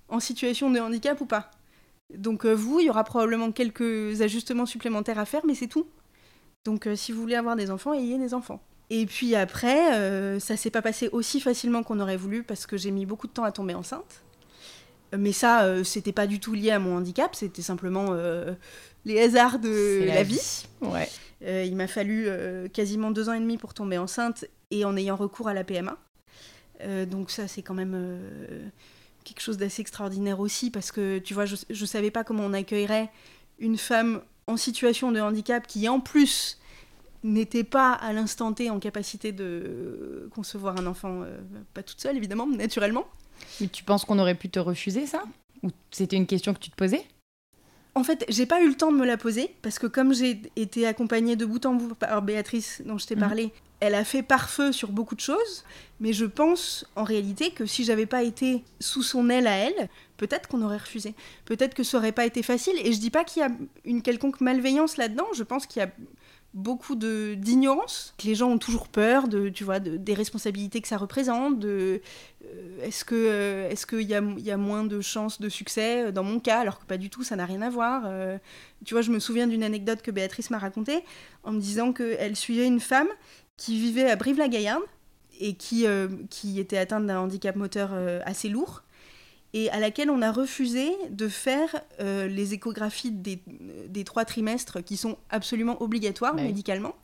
[0.08, 1.50] en situation de handicap ou pas.
[2.14, 5.86] Donc euh, vous, il y aura probablement quelques ajustements supplémentaires à faire, mais c'est tout.
[6.64, 8.62] Donc si vous voulez avoir des enfants, ayez des enfants.
[8.90, 12.90] Et puis après, ça s'est pas passé aussi facilement qu'on aurait voulu parce que j'ai
[12.90, 14.22] mis beaucoup de temps à tomber enceinte.
[15.16, 18.54] Mais ça, euh, c'était pas du tout lié à mon handicap, c'était simplement euh,
[19.04, 20.64] les hasards de la, vie.
[20.80, 21.08] Ouais.
[21.44, 22.28] Euh, il m'a fallu
[22.72, 25.98] quasiment deux ans et demi pour tomber enceinte et en ayant recours à la PMA.
[27.06, 28.20] Donc ça, c'est quand même
[29.24, 32.52] quelque chose d'assez extraordinaire aussi parce que, tu vois, je, je savais pas comment on
[32.52, 33.10] accueillerait
[33.58, 36.58] une femme en situation de handicap qui, en plus,
[37.24, 41.22] n'était pas à l'instant T en capacité de concevoir un enfant,
[41.74, 43.06] pas toute seule évidemment, naturellement.
[43.60, 45.22] Mais tu penses qu'on aurait pu te refuser ça?
[45.62, 47.04] Ou c'était une question que tu te posais?
[47.94, 50.40] En fait, j'ai pas eu le temps de me la poser parce que comme j'ai
[50.56, 53.20] été accompagnée de bout en bout par Béatrice dont je t'ai mhm.
[53.20, 55.64] parlé, elle a fait par feu sur beaucoup de choses,
[55.98, 59.88] mais je pense en réalité que si j'avais pas été sous son aile à elle,
[60.18, 61.14] peut-être qu'on aurait refusé.
[61.46, 63.50] Peut-être que ça aurait pas été facile et je dis pas qu'il y a
[63.84, 65.90] une quelconque malveillance là-dedans, je pense qu'il y a
[66.54, 70.98] beaucoup d'ignorance, que les gens ont toujours peur de, tu vois, des responsabilités que ça
[70.98, 72.02] représente, de
[72.44, 76.08] euh, est-ce que euh, est-ce qu'il y a, y a moins de chances de succès
[76.08, 78.02] euh, dans mon cas, alors que pas du tout, ça n'a rien à voir.
[78.84, 81.04] tu vois, je me souviens d'une anecdote que Béatrice m'a racontée
[81.42, 83.08] en me disant qu'elle suivait une femme
[83.56, 84.82] qui vivait à Brive-la-Gaillarde
[85.40, 85.86] et qui,
[86.30, 87.92] qui était atteinte d'un handicap moteur
[88.24, 88.82] assez lourd
[89.54, 93.42] et à laquelle on a refusé de faire euh, les échographies des,
[93.88, 96.94] des, trois trimestres qui sont absolument obligatoires médicalement,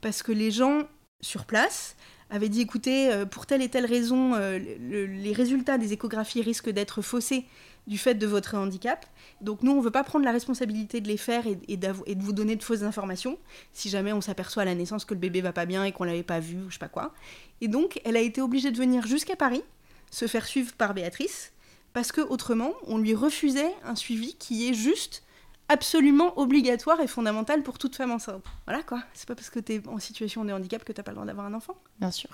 [0.00, 0.84] parce que les gens
[1.20, 1.96] sur place
[2.30, 6.70] avaient dit écoutez, euh, pour telle et telle raison, euh, les résultats des échographies risquent
[6.70, 7.44] d'être faussés
[7.86, 9.06] du fait de votre handicap.
[9.40, 12.32] Donc nous, on ne veut pas prendre la responsabilité de les faire et, de vous
[12.32, 13.38] donner de fausses informations,
[13.72, 16.04] si jamais on s'aperçoit à la naissance que le bébé va pas bien et qu'on
[16.04, 17.14] l'avait pas vu ou je sais pas quoi.
[17.60, 19.62] Et donc, elle a été obligée de venir jusqu'à Paris,
[20.10, 21.52] se faire suivre par Béatrice,
[21.92, 25.22] parce que autrement, on lui refusait un suivi qui est juste
[25.68, 28.42] absolument obligatoire et fondamental pour toute femme enceinte.
[28.66, 31.10] Voilà quoi, c'est pas parce que tu es en situation de handicap que t'as pas
[31.10, 31.76] le droit d'avoir un enfant.
[32.00, 32.30] Bien sûr.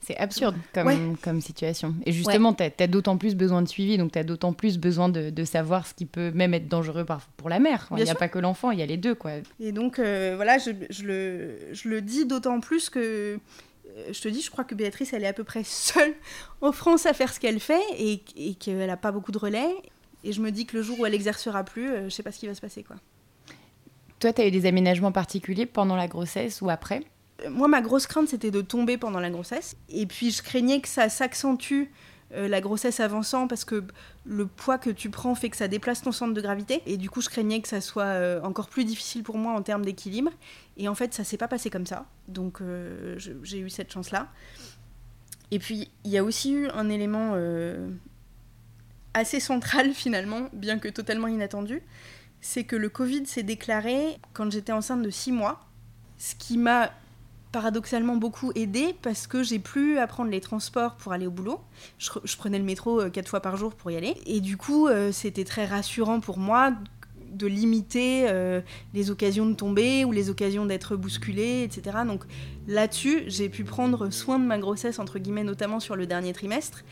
[0.00, 1.94] C'est absurde comme, comme situation.
[2.04, 5.08] Et justement, tu as, d'autant plus besoin de suivi, donc tu as d'autant plus besoin
[5.08, 7.04] de, savoir ce qui peut même être dangereux
[7.36, 7.88] pour la mère.
[7.96, 9.14] Il n'y a pas que l'enfant, il y a les deux.
[9.14, 9.32] quoi.
[9.58, 10.70] Et donc, euh, voilà, je,
[11.02, 13.40] le, je, le, dis d'autant plus que
[13.96, 16.14] euh, je te dis, je crois que Béatrice, elle est à peu près seule
[16.60, 19.74] en France à faire ce qu'elle fait et, qu'elle n'a pas beaucoup de relais.
[20.26, 22.32] Et je me dis que le jour où elle exercera plus, euh, je sais pas
[22.32, 22.82] ce qui va se passer.
[22.82, 22.96] quoi.
[24.18, 27.02] Toi, tu as eu des aménagements particuliers pendant la grossesse ou après?
[27.44, 29.76] Euh, Moi, ma grosse crainte, c'était de tomber pendant la grossesse.
[29.88, 31.84] Et puis, je craignais que ça s'accentue
[32.34, 33.84] euh, la grossesse avançant parce que
[34.24, 37.08] le poids que tu prends fait que ça déplace ton centre de gravité et du
[37.08, 40.32] coup je craignais que ça soit euh, encore plus difficile pour moi en termes d'équilibre
[40.76, 44.10] et en fait ça s'est pas passé comme ça donc euh, j'ai eu cette chance
[44.10, 44.26] là
[45.52, 47.34] et puis il y a aussi eu un élément
[49.16, 51.82] assez central finalement bien que totalement inattendu
[52.40, 55.60] c'est que le Covid s'est déclaré quand j'étais enceinte de 6 mois
[56.18, 56.90] ce qui m'a
[57.56, 61.58] paradoxalement beaucoup aidé parce que j'ai plus à prendre les transports pour aller au boulot.
[61.98, 64.14] Je, prenais le métro euh, quatre fois par jour pour y aller.
[64.26, 66.74] Et du coup, euh, c'était très rassurant pour moi
[67.32, 68.60] de limiter euh,
[68.92, 71.98] les occasions de tomber ou les occasions d'être bousculée, etc.
[72.06, 72.24] Donc
[72.66, 76.84] là-dessus, j'ai pu prendre soin de ma grossesse, entre guillemets, notamment sur le dernier trimestre.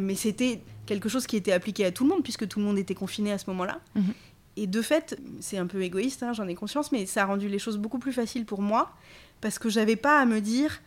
[0.00, 2.78] mais c'était quelque chose qui était appliqué à tout le monde, puisque tout le monde
[2.78, 3.80] était confiné à ce moment-là.
[3.94, 4.14] Mhm.
[4.56, 7.48] Et de fait, c'est un peu égoïste, hein, j'en ai conscience, mais ça a rendu
[7.48, 8.92] les choses beaucoup plus faciles pour moi
[9.40, 10.80] parce que j'avais pas à me dire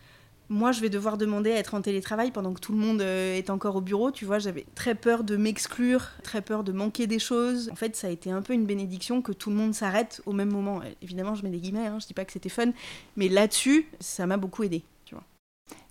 [0.48, 3.36] moi je vais devoir demander à être en télétravail pendant que tout le monde euh,
[3.36, 7.06] est encore au bureau, tu vois, j'avais très peur de m'exclure, très peur de manquer
[7.06, 7.68] des choses.
[7.72, 10.32] En fait, ça a été un peu une bénédiction que tout le monde s'arrête au
[10.32, 10.80] même moment.
[11.02, 12.70] Évidemment, je mets des guillemets, hein, je dis pas que c'était fun,
[13.16, 14.84] mais là-dessus, ça m'a beaucoup aidé.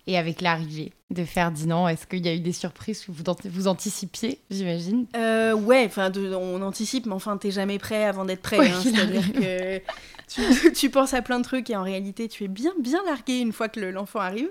[0.08, 3.66] Et avec l'arrivée de Ferdinand, est-ce qu'il y a eu des surprises que vous, vous
[3.66, 5.06] anticipiez, j'imagine?
[5.16, 8.70] Euh, Ouais, enfin, on anticipe, mais enfin, t'es jamais prêt avant d'être prêt.
[8.70, 8.80] Hein.
[8.82, 13.04] C'est-à-dire que tu, penses à plein de trucs et en réalité, tu es bien, bien
[13.04, 14.50] largué une fois que l'enfant arrive.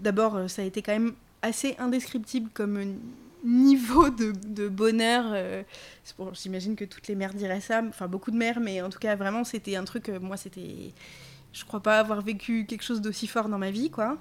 [0.00, 2.98] D'abord, euh, ça a été quand même assez indescriptible comme
[3.44, 5.26] niveau de, bonheur.
[5.28, 5.62] Euh,
[6.32, 9.14] j'imagine que toutes les mères diraient ça, enfin beaucoup de mères, mais en tout cas,
[9.14, 10.92] vraiment, c'était un truc, moi, c'était
[11.58, 14.16] je crois pas avoir vécu quelque chose d'aussi fort dans ma vie, quoi.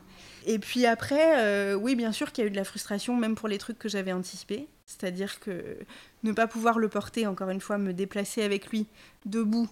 [0.46, 3.36] Et puis après, euh, oui, bien sûr qu'il y a eu de la frustration, même
[3.36, 4.68] pour les trucs que j'avais anticipés.
[4.86, 5.78] C'est-à-dire que
[6.24, 8.88] ne pas pouvoir le porter, encore une fois, me déplacer avec lui
[9.26, 9.70] debout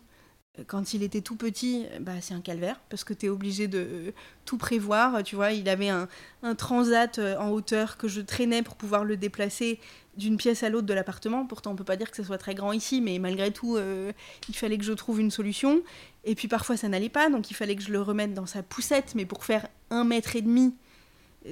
[0.67, 4.13] quand il était tout petit, bah, c'est un calvaire parce que tu es obligé de
[4.45, 5.23] tout prévoir.
[5.23, 6.07] Tu vois, il avait un,
[6.43, 9.79] un, transat euh, en hauteur que je traînais pour pouvoir le déplacer
[10.17, 11.45] d'une pièce à l'autre de l'appartement.
[11.45, 14.11] Pourtant, on peut pas dire que ce soit très grand ici, mais malgré tout, euh,
[14.47, 15.81] il fallait que je trouve une solution.
[16.23, 18.63] Et puis parfois, ça n'allait pas, donc il fallait que je le remette dans sa
[18.63, 20.73] poussette, mais pour faire un mètre et demi.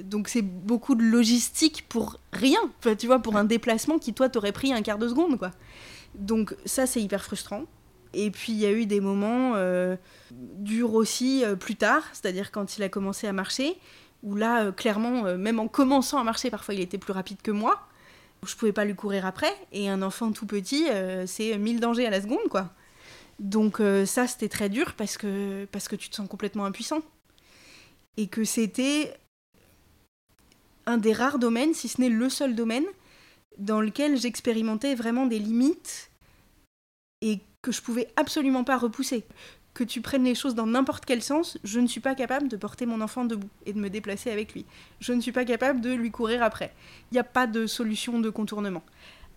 [0.04, 2.60] Donc c'est beaucoup de logistique pour rien,
[2.98, 5.52] tu vois, pour un déplacement qui, toi, t'aurait pris un quart de seconde, quoi.
[6.16, 7.66] Donc ça, c'est hyper frustrant.
[8.14, 9.96] Et puis il y a eu des moments euh,
[10.32, 13.76] durs aussi euh, plus tard, c'est-à-dire quand il a commencé à marcher,
[14.22, 17.88] où là, clairement, même en commençant à marcher, parfois il était plus rapide que moi.
[18.46, 19.54] Je pouvais pas lui courir après.
[19.72, 22.72] Et un enfant tout petit, euh, c'est mille dangers à la seconde, quoi.
[23.40, 27.02] Donc euh, ça, c'était très dur parce que, parce que tu te sens complètement impuissant.
[28.18, 29.14] Et que c'était
[30.86, 32.86] un des rares domaines, si ce n'est le seul domaine,
[33.58, 36.12] dans lequel j'expérimentais vraiment des limites
[37.22, 39.26] et que je pouvais absolument pas repousser
[39.74, 42.58] que tu prennes les choses dans n'importe quel sens, je ne suis pas capable de
[42.58, 44.66] porter mon enfant debout et de me déplacer avec lui.
[45.00, 46.74] Je ne suis pas capable de lui courir après.
[47.12, 48.84] Il n'y a pas de solution de contournement.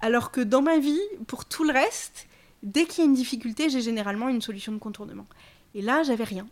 [0.01, 2.27] Alors que dans ma vie, pour tout le reste,
[2.62, 5.27] dès qu'il y a une difficulté, j'ai généralement une solution de contournement.
[5.75, 6.47] Et là, j'avais rien.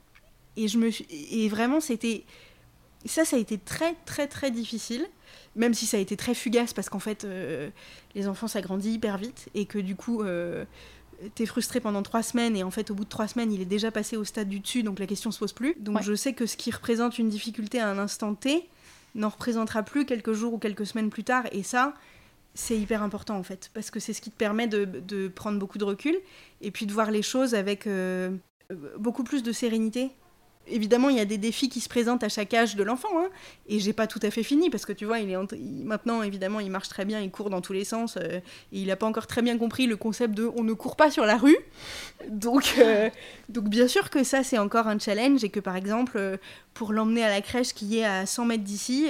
[0.57, 2.25] Et, je me et vraiment, c'était...
[3.05, 5.07] Ça, ça a été très, très, très difficile.
[5.57, 7.69] Même si ça a été très fugace, parce qu'en fait, euh,
[8.15, 9.51] les enfants, ça grandit hyper vite.
[9.55, 10.23] Et que du coup...
[10.23, 10.65] Euh,
[11.35, 13.67] t'es frustré pendant trois semaines et en fait au bout de trois semaines il est
[13.67, 15.77] déjà passé au stade du dessus donc la question se pose plus.
[15.79, 18.69] Donc je sais que ce qui représente une difficulté à un instant T
[19.15, 21.95] n'en représentera plus quelques jours ou quelques semaines plus tard et ça
[22.55, 25.79] c'est hyper important en fait parce que c'est ce qui te permet de, prendre beaucoup
[25.79, 26.17] de recul
[26.61, 28.31] et puis de voir les choses avec euh,
[28.99, 30.11] beaucoup plus de sérénité
[30.69, 33.09] évidemment, il y a des défis qui se présentent à chaque âge de l'enfant.
[33.17, 33.29] Hein,
[33.69, 35.37] et j'ai pas tout à fait fini parce que tu vois, il est
[35.85, 38.17] maintenant, évidemment, il marche très bien, il court dans tous les sens.
[38.17, 40.97] Euh, et il n'a pas encore très bien compris le concept de on ne court
[40.97, 41.57] pas sur la rue.
[42.29, 43.11] Donc, euh,
[43.49, 45.45] donc bien sûr que ça, c'est encore un challenge.
[45.45, 46.37] Et que par exemple, euh,
[46.73, 49.09] pour l'emmener à la crèche qui est à 100 mètres d'ici,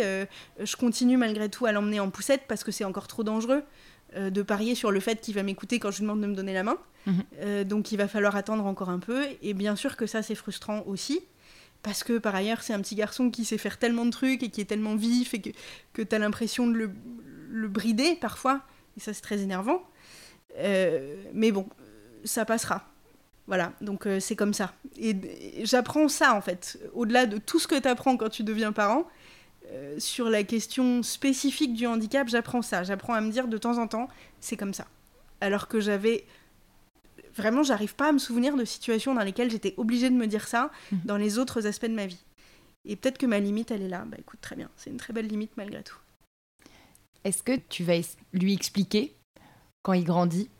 [0.60, 3.62] je continue malgré tout à l'emmener en poussette parce que c'est encore trop dangereux
[4.16, 6.52] de parier sur le fait qu'il va m'écouter quand je lui demande de me donner
[6.52, 6.76] la main.
[7.06, 7.64] Mhm.
[7.64, 9.22] donc il va falloir attendre encore un peu.
[9.42, 11.20] Et bien sûr que ça, c'est frustrant aussi
[11.84, 14.48] parce que par ailleurs c'est un petit garçon qui sait faire tellement de trucs et
[14.48, 15.50] qui est tellement vif et que,
[15.92, 18.62] que tu as l'impression de le, brider parfois,
[18.96, 19.82] et ça c'est très énervant.
[20.58, 21.68] Euh, mais bon,
[22.24, 22.88] ça passera.
[23.46, 24.74] Voilà, donc euh, c'est comme ça.
[24.96, 25.14] Et,
[25.64, 29.06] j'apprends ça en fait, au-delà de tout ce que tu apprends quand tu deviens parent,
[29.70, 32.82] euh, sur la question spécifique du handicap, j'apprends ça.
[32.82, 34.08] J'apprends à me dire de temps en temps,
[34.40, 34.86] c'est comme ça.
[35.40, 36.24] Alors que j'avais
[37.36, 40.46] vraiment, j'arrive pas à me souvenir de situations dans lesquelles j'étais obligée de me dire
[40.46, 41.00] ça mhm.
[41.04, 42.24] dans les autres aspects de ma vie.
[42.86, 44.04] Et peut-être que ma limite, elle est là.
[44.06, 44.70] Bah écoute, très bien.
[44.76, 45.96] C'est une très belle limite malgré tout.
[47.24, 47.94] Est-ce que tu vas
[48.32, 49.14] lui expliquer
[49.82, 50.50] quand il grandit?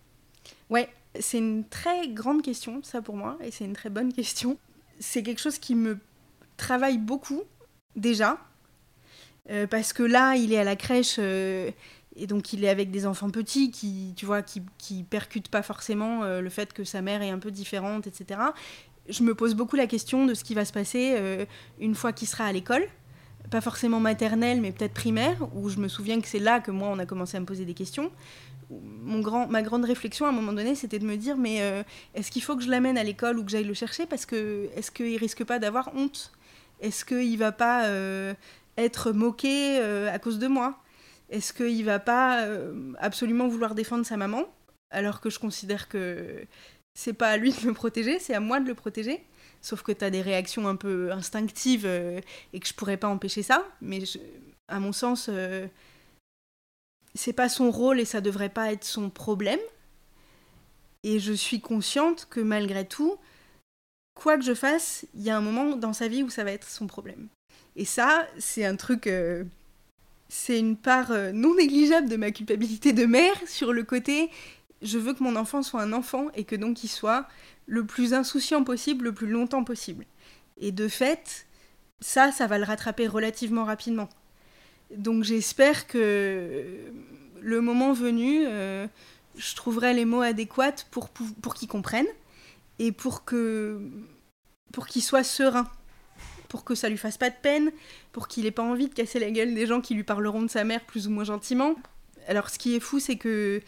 [0.70, 0.88] Ouais,
[1.20, 4.58] c'est une très grande question, ça pour moi, et c'est une très bonne question.
[4.98, 5.98] C'est quelque chose qui me
[6.56, 7.42] travaille beaucoup,
[7.96, 8.38] déjà,
[9.50, 11.70] euh, parce que là, il est à la crèche, euh,
[12.16, 15.62] et donc il est avec des enfants petits qui, tu vois, qui, qui percutent pas
[15.62, 18.40] forcément euh, le fait que sa mère est un peu différente, etc.
[19.08, 21.44] Je me pose beaucoup la question de ce qui va se passer euh,
[21.80, 22.84] une fois qu'il sera à l'école.
[23.50, 26.88] Pas forcément maternelle, mais peut-être primaire, où je me souviens que c'est là que moi,
[26.88, 28.10] on a commencé à me poser des questions.
[28.70, 31.82] Mon grand, ma grande réflexion à un moment donné, c'était de me dire, mais euh,
[32.14, 34.06] est-ce qu'il faut que je l'amène à l'école ou que j'aille le chercher?
[34.06, 36.32] Parce que est-ce qu'il risque pas d'avoir honte?
[36.80, 37.86] Est-ce qu'il va pas
[38.76, 40.78] être moqué à cause de moi?
[41.30, 44.44] Est-ce qu'il va pas euh, absolument vouloir défendre sa maman
[44.90, 46.44] alors que je considère que
[46.94, 49.24] c'est pas à lui de me protéger, c'est à moi de le protéger
[49.60, 52.20] Sauf que tu as des réactions un peu instinctives euh,
[52.52, 53.66] et que je pourrais pas empêcher ça.
[53.80, 54.00] Mais
[54.68, 55.66] à mon sens, euh,
[57.14, 59.60] c'est pas son rôle et ça devrait pas être son problème.
[61.02, 63.16] Et je suis consciente que malgré tout,
[64.14, 66.52] quoi que je fasse, il y a un moment dans sa vie où ça va
[66.52, 67.28] être son problème.
[67.74, 69.08] Et ça, c'est un truc
[70.36, 74.30] c'est une part euh, non négligeable de ma culpabilité de mère sur le côté
[74.82, 77.26] je veux que mon enfant soit un enfant et que donc il soit
[77.66, 80.04] le plus insouciant possible, le plus longtemps possible.
[80.58, 81.46] Et de fait,
[82.00, 84.10] ça, ça va le rattraper relativement rapidement.
[84.94, 86.76] Donc j'espère que
[87.40, 88.86] le moment venu, euh,
[89.36, 92.06] je trouverai les mots adéquats pour, pour, qu'il comprenne
[92.78, 93.22] et pour
[94.72, 95.70] pour qu'il soit serein
[96.54, 97.72] pour que ça lui fasse pas de peine,
[98.12, 100.48] pour qu'il ait pas envie de casser la gueule des gens qui lui parleront de
[100.48, 101.74] sa mère plus ou moins gentiment.
[102.28, 103.60] Alors ce qui est fou, c'est que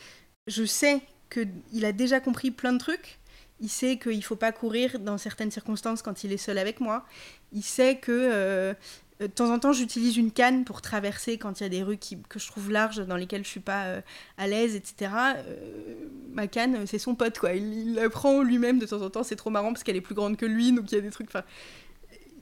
[0.47, 3.19] je sais qu'il a déjà compris plein de trucs.
[3.59, 7.05] Il sait qu'il faut pas courir dans certaines circonstances quand il est seul avec moi.
[7.53, 8.73] Il sait que euh,
[9.19, 11.99] de temps en temps, j'utilise une canne pour traverser quand il y a des rues
[12.29, 14.01] que je trouve larges, dans lesquelles je suis pas euh,
[14.39, 15.11] à l'aise, etc.
[15.39, 15.95] Euh,
[16.33, 17.55] ma canne, c'est son pote, quoi.
[17.55, 19.25] Il, la prend lui-même de temps en temps.
[19.25, 21.11] C'est trop marrant parce qu'elle est plus grande que lui, donc il y a des
[21.11, 21.31] trucs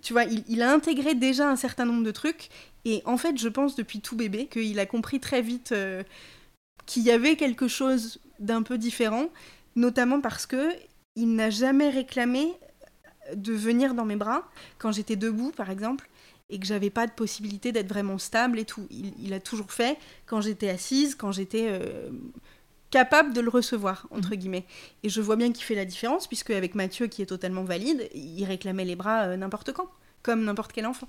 [0.05, 2.51] tu vois, il, a intégré déjà un certain nombre de trucs.
[2.85, 6.03] Et en fait, je pense depuis tout bébé qu'il a compris très vite euh,
[6.85, 9.29] qu'il y avait quelque chose d'un peu différent,
[9.77, 10.69] notamment parce que
[11.17, 12.53] il n'a jamais réclamé
[13.35, 16.11] de venir dans mes bras quand j'étais debout, par exemple,
[16.51, 18.87] et que j'avais pas de possibilité d'être vraiment stable et tout.
[18.91, 22.11] Il, a toujours fait quand j'étais assise, quand j'étais euh,
[22.95, 24.37] capable de le recevoir, entre mhm.
[24.37, 24.65] guillemets.
[25.03, 28.09] Et je vois bien qu'il fait la différence, puisque avec Mathieu, qui est totalement valide,
[28.15, 29.89] il réclamait les bras euh, n'importe quand,
[30.23, 31.09] comme n'importe quel enfant.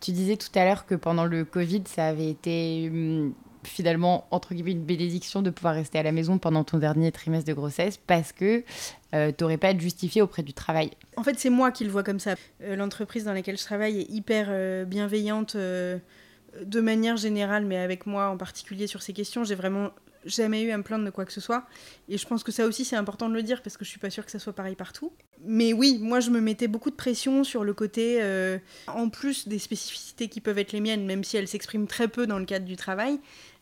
[0.00, 4.54] Tu disais tout à l'heure que pendant le Covid, ça avait été hum, finalement, entre
[4.54, 7.98] guillemets, une bénédiction de pouvoir rester à la maison pendant ton dernier trimestre de grossesse,
[7.98, 8.64] parce que
[9.14, 10.92] euh, tu n'aurais pas à être justifié auprès du travail.
[11.18, 12.36] En fait, c'est moi qui le vois comme ça.
[12.62, 18.28] Euh, l'entreprise dans laquelle je travaille est hyper bienveillante de manière générale, mais avec moi
[18.28, 19.44] en particulier sur ces questions.
[19.44, 19.90] J'ai vraiment
[20.24, 21.66] jamais eu à me plaindre de quoi que ce soit.
[22.08, 23.98] Et je pense que ça aussi, c'est important de le dire parce que je suis
[23.98, 25.12] pas sûre que ça soit pareil partout.
[25.40, 29.48] Mais oui, moi, je me mettais beaucoup de pression sur le côté, euh, en plus
[29.48, 32.44] des spécificités qui peuvent être les miennes, même si elles s'expriment très peu dans le
[32.44, 33.18] cadre du travail,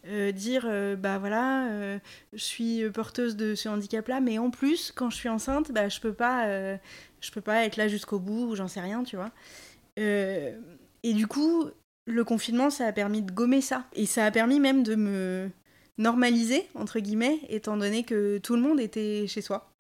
[0.07, 1.99] euh, dire, euh, bah voilà,
[2.33, 6.01] je suis porteuse de ce handicap-là, mais en plus, quand je suis enceinte, bah, je
[6.01, 6.47] peux pas,
[7.21, 9.31] je peux pas être là jusqu'au bout, ou j'en sais rien, tu vois.
[9.97, 11.71] et du coup,
[12.07, 13.85] le confinement, ça a permis de gommer ça.
[13.95, 15.51] Et ça a permis même de me
[15.99, 19.73] normalisé, entre guillemets, étant donné que tout le monde était chez soi.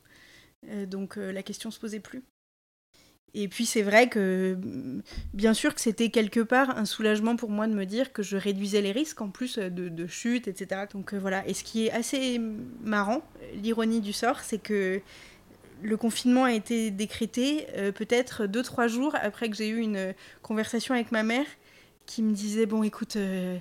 [0.86, 2.22] donc la question se posait plus.
[3.34, 4.58] Et puis c'est vrai que,
[5.32, 8.36] bien sûr que c'était quelque part un soulagement pour moi de me dire que je
[8.36, 10.82] réduisais les risques en plus de, de chute, etc.
[10.92, 11.46] Donc voilà.
[11.48, 12.38] Et ce qui est assez
[12.84, 13.22] marrant,
[13.54, 15.00] l'ironie du sort, c'est que
[15.82, 20.94] le confinement a été décrété peut-être deux, trois jours après que j'ai eu une conversation
[20.94, 21.46] avec ma mère
[22.06, 23.58] qui me disait bon écoute euh,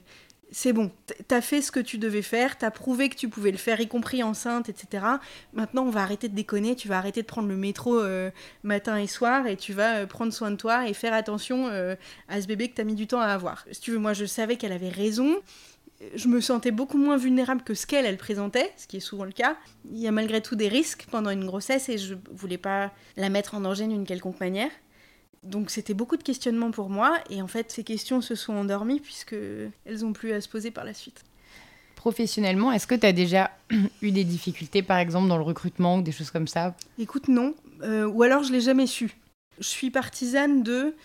[0.51, 0.91] c'est bon,
[1.27, 3.87] t'as fait ce que tu devais faire, t'as prouvé que tu pouvais le faire, y
[3.87, 5.05] compris enceinte, etc.
[5.53, 8.29] Maintenant, on va arrêter de déconner, tu vas arrêter de prendre le métro euh,
[8.63, 11.67] matin et soir et tu vas euh, prendre soin de toi et faire attention
[12.27, 13.65] à ce bébé que t'as mis du temps à avoir.
[13.71, 15.37] Si tu veux, moi, je savais qu'elle avait raison.
[16.15, 19.25] Je me sentais beaucoup moins vulnérable que ce qu'elle, elle présentait, ce qui est souvent
[19.25, 19.55] le cas.
[19.91, 23.29] Il y a malgré tout des risques pendant une grossesse et je voulais pas la
[23.29, 24.71] mettre en danger d'une quelconque manière.
[25.43, 28.99] Donc c'était beaucoup de questionnements pour moi et en fait ces questions se sont endormies
[28.99, 29.35] puisque
[29.85, 31.23] elles ont plus à se poser par la suite.
[31.95, 33.51] Professionnellement, est-ce que tu as déjà
[34.01, 36.75] eu des difficultés par exemple dans le recrutement ou des choses comme ça?
[36.99, 39.15] Écoute non, euh, ou alors je l'ai jamais su.
[39.59, 40.95] Je suis partisane de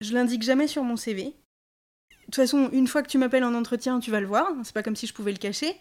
[0.00, 1.24] je l'indique jamais sur mon CV.
[1.24, 4.74] De toute façon, une fois que tu m'appelles en entretien, tu vas le voir, c'est
[4.74, 5.76] pas comme si je pouvais le cacher.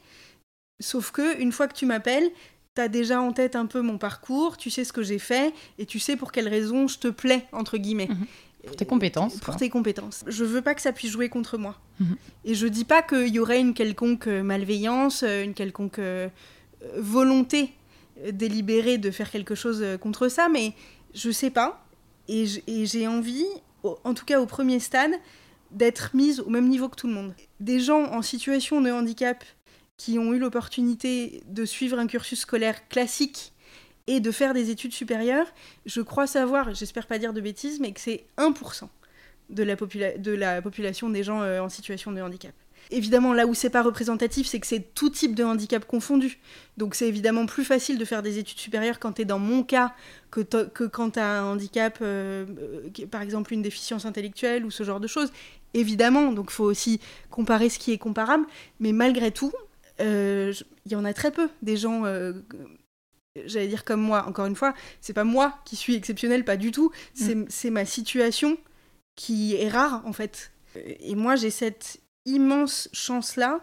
[0.79, 2.29] Sauf que une fois que tu m'appelles,
[2.75, 5.85] T'as déjà en tête un peu mon parcours, tu sais ce que j'ai fait et
[5.85, 8.07] tu sais pour quelles raisons je te plais, entre guillemets.
[8.09, 8.25] Mhm.
[8.65, 9.35] Pour tes compétences.
[9.37, 10.23] Pour tes compétences.
[10.25, 11.79] Je veux pas que ça puisse jouer contre moi.
[11.99, 12.15] Mhm.
[12.45, 16.29] Et je dis pas qu'il y aurait une quelconque euh, malveillance, euh, une quelconque euh,
[16.97, 17.73] volonté
[18.31, 20.73] délibérée de faire quelque chose contre ça, mais
[21.13, 21.85] je sais pas.
[22.27, 22.45] Et
[22.85, 23.45] j'ai envie,
[23.83, 25.11] en tout cas au premier stade,
[25.71, 27.33] d'être mise au même niveau que tout le monde.
[27.59, 29.43] Des gens en situation de handicap
[29.97, 33.53] qui ont eu l'opportunité de suivre un cursus scolaire classique
[34.07, 35.47] et de faire des études supérieures,
[35.85, 38.89] je crois savoir, j'espère pas dire de bêtises, mais que c'est 1%
[39.49, 42.53] de la, population des gens euh, en situation de handicap.
[42.91, 46.39] Évidemment, là où c'est pas représentatif, c'est que c'est tout type de handicap confondu.
[46.77, 49.63] Donc c'est évidemment plus facile de faire des études supérieures quand tu es dans mon
[49.63, 49.93] cas
[50.31, 54.71] que, que quand tu as un handicap, euh, euh, par exemple une déficience intellectuelle ou
[54.71, 55.31] ce genre de choses.
[55.73, 56.99] Évidemment, donc faut aussi
[57.31, 58.45] comparer ce qui est comparable.
[58.79, 59.53] Mais malgré tout,
[60.03, 62.33] il y en a très peu des gens euh,
[63.45, 66.71] j'allais dire comme moi, encore une fois, c'est pas moi qui suis exceptionnel, pas du
[66.71, 67.45] tout, mm.
[67.49, 68.57] c'est ma situation
[69.15, 70.51] qui est rare en fait.
[70.75, 73.61] Et moi j'ai cette immense chance-là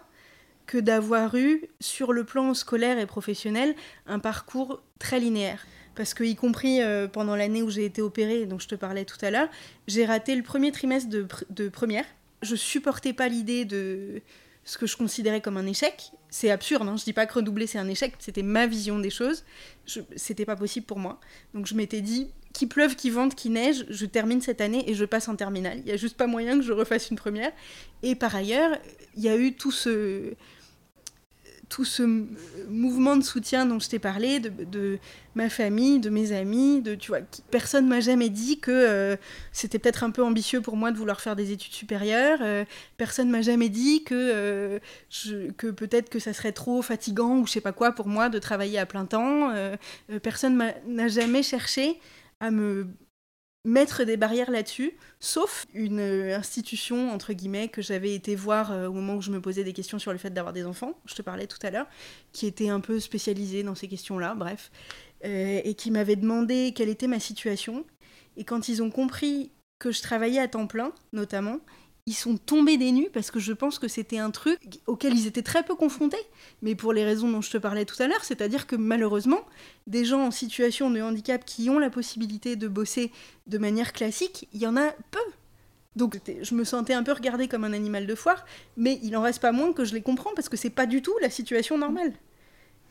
[0.67, 3.75] que d'avoir eu, sur le plan scolaire et professionnel,
[4.05, 5.65] un parcours très linéaire.
[5.95, 9.03] Parce que, y compris euh, pendant l'année où j'ai été opérée, dont je te parlais
[9.03, 9.49] tout à l'heure,
[9.87, 12.05] j'ai raté le premier trimestre de, de première.
[12.41, 14.21] Je supportais pas l'idée de,
[14.63, 16.11] ce que je considérais comme un échec.
[16.29, 19.09] C'est absurde, hein je dis pas que redoubler c'est un échec, c'était ma vision des
[19.09, 19.43] choses.
[20.15, 21.19] C'était pas possible pour moi.
[21.53, 24.93] Donc je m'étais dit, qu'il pleuve, qu'il vente, qu'il neige, je termine cette année et
[24.93, 25.79] je passe en terminale.
[25.79, 27.51] Il y a juste pas moyen que je refasse une première.
[28.03, 28.77] Et par ailleurs,
[29.15, 30.33] il y a eu tout ce
[31.71, 32.03] tout ce
[32.67, 34.99] mouvement de soutien dont je t'ai parlé, de,
[35.35, 39.15] ma famille, de mes amis, de tu vois, personne m'a jamais dit que euh,
[39.53, 42.39] c'était peut-être un peu ambitieux pour moi de vouloir faire des études supérieures.
[42.41, 42.65] Euh,
[42.97, 44.79] personne m'a jamais dit que euh,
[45.57, 48.77] peut-être que ça serait trop fatigant ou je sais pas quoi pour moi de travailler
[48.77, 49.53] à plein temps.
[50.21, 52.01] personne n'a jamais cherché
[52.41, 52.87] à me
[53.63, 58.87] mettre des barrières là-dessus, sauf une euh, institution, entre guillemets, que j'avais été voir euh,
[58.87, 61.13] au moment où je me posais des questions sur le fait d'avoir des enfants, je
[61.13, 61.87] te parlais tout à l'heure,
[62.31, 64.71] qui était un peu spécialisée dans ces questions-là, bref,
[65.25, 67.85] euh, et qui m'avait demandé quelle était ma situation.
[68.35, 71.59] Et quand ils ont compris que je travaillais à temps plein, notamment,
[72.07, 75.27] ils sont tombés des nues parce que je pense que c'était un truc auquel ils
[75.27, 76.17] étaient très peu confrontés,
[76.61, 79.41] mais pour les raisons dont je te parlais tout à l'heure, c'est-à-dire que malheureusement,
[79.87, 83.11] des gens en situation de handicap qui ont la possibilité de bosser
[83.47, 85.19] de manière classique, il y en a peu.
[85.95, 88.45] Donc je me sentais un peu regardée comme un animal de foire,
[88.77, 91.01] mais il en reste pas moins que je les comprends parce que c'est pas du
[91.01, 92.13] tout la situation normale.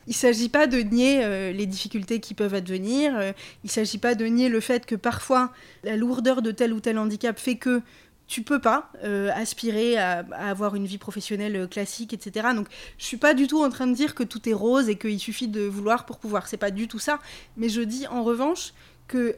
[0.07, 3.33] Il ne s'agit pas de nier euh, les difficultés qui peuvent advenir, euh,
[3.65, 5.53] il ne s'agit pas de nier le fait que parfois
[5.85, 7.83] la lourdeur de tel ou tel handicap fait que
[8.31, 12.51] tu peux pas euh, aspirer à, avoir une vie professionnelle euh, classique, etc.
[12.55, 14.97] Donc je suis pas du tout en train de dire que tout est rose et
[14.97, 16.47] qu'il suffit de vouloir pour pouvoir.
[16.47, 17.19] C'est pas du tout ça.
[17.57, 18.73] Mais je dis en revanche
[19.09, 19.35] que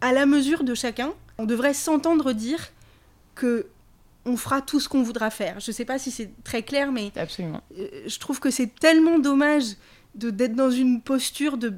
[0.00, 2.72] à la mesure de chacun, on devrait s'entendre dire
[3.36, 3.68] que
[4.26, 5.60] on fera tout ce qu'on voudra faire.
[5.60, 7.62] Je sais pas si c'est très clair, mais Absolument.
[7.78, 9.76] Euh, je trouve que c'est tellement dommage
[10.16, 11.72] de d'être dans une posture de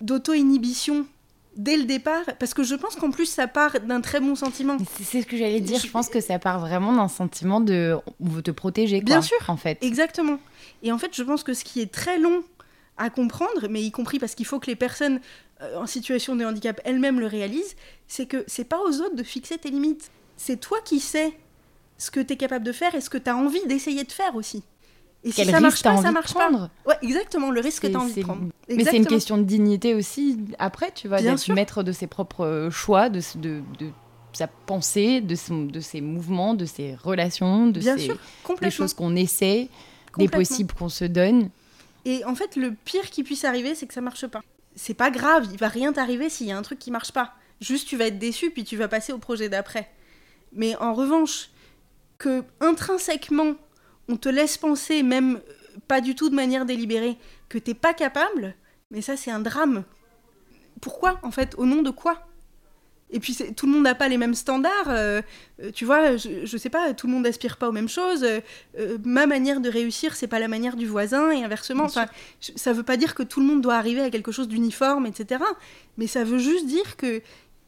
[0.00, 1.06] d'auto-inhibition
[1.56, 4.76] dès le départ, parce que je pense qu'en plus ça part d'un très bon sentiment.
[5.02, 5.88] C'est ce que j'allais dire, je...
[5.88, 9.00] pense que ça part vraiment d'un sentiment de on veut te protéger.
[9.00, 9.78] Quoi, Bien sûr, en fait.
[9.82, 10.38] Exactement.
[10.82, 12.42] Et en fait, je pense que ce qui est très long
[12.98, 15.20] à comprendre, mais y compris parce qu'il faut que les personnes
[15.62, 17.76] euh, en situation de handicap elles-mêmes le réalisent,
[18.06, 20.10] c'est que c'est pas aux autres de fixer tes limites.
[20.36, 21.32] C'est toi qui sais
[21.98, 24.12] ce que tu es capable de faire et ce que tu as envie d'essayer de
[24.12, 24.64] faire aussi.
[25.24, 26.40] Et si Quel ça risque marche pas, envie ça de marche pas.
[26.48, 28.48] prendre Ouais, exactement, le risque que tu as envie de prendre.
[28.68, 31.54] Mais c'est une question de dignité aussi, après, tu d'être sûr.
[31.54, 33.90] maître de ses propres euh, choix, de, s- de, de
[34.32, 38.20] sa pensée, de, son, de ses mouvements, de ses relations, de Bien ses- sûr, des
[38.42, 38.70] complètement.
[38.76, 39.68] choses qu'on essaie,
[40.18, 41.50] des possibles qu'on se donne.
[42.04, 44.40] Et en fait, le pire qui puisse arriver, c'est que ça marche pas.
[44.74, 47.34] C'est pas grave, il va rien t'arriver s'il y a un truc qui marche pas.
[47.60, 49.88] Juste, tu vas être déçu, puis tu vas passer au projet d'après.
[50.52, 51.50] Mais en revanche,
[52.18, 53.54] que intrinsèquement,
[54.12, 57.16] on te laisse penser, même euh, pas du tout de manière délibérée,
[57.48, 58.54] que t'es pas capable,
[58.90, 59.84] mais ça, c'est un drame.
[60.80, 61.54] Pourquoi, en fait?
[61.56, 62.26] Au nom de quoi?
[63.12, 65.20] Et puis tout le monde n'a pas les mêmes standards, euh,
[65.62, 68.24] euh, tu vois, je, je sais pas, tout le monde n'aspire pas aux mêmes choses.
[68.24, 71.84] euh, ma manière de réussir, c'est pas la manière du voisin et inversement.
[71.84, 72.06] Enfin,
[72.40, 75.44] ça veut pas dire que tout le monde doit arriver à quelque chose d'uniforme, etc.
[75.98, 77.20] Mais ça veut juste dire que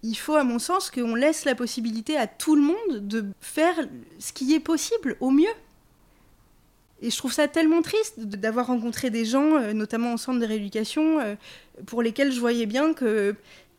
[0.02, 3.74] il faut, à mon sens, qu'on laisse la possibilité à tout le monde de faire
[4.18, 5.54] ce qui est possible au mieux.
[7.04, 10.46] Et je trouve ça tellement triste d'avoir rencontré des gens, euh, notamment au centre de
[10.46, 11.34] rééducation, euh,
[11.84, 13.34] pour lesquels je voyais bien que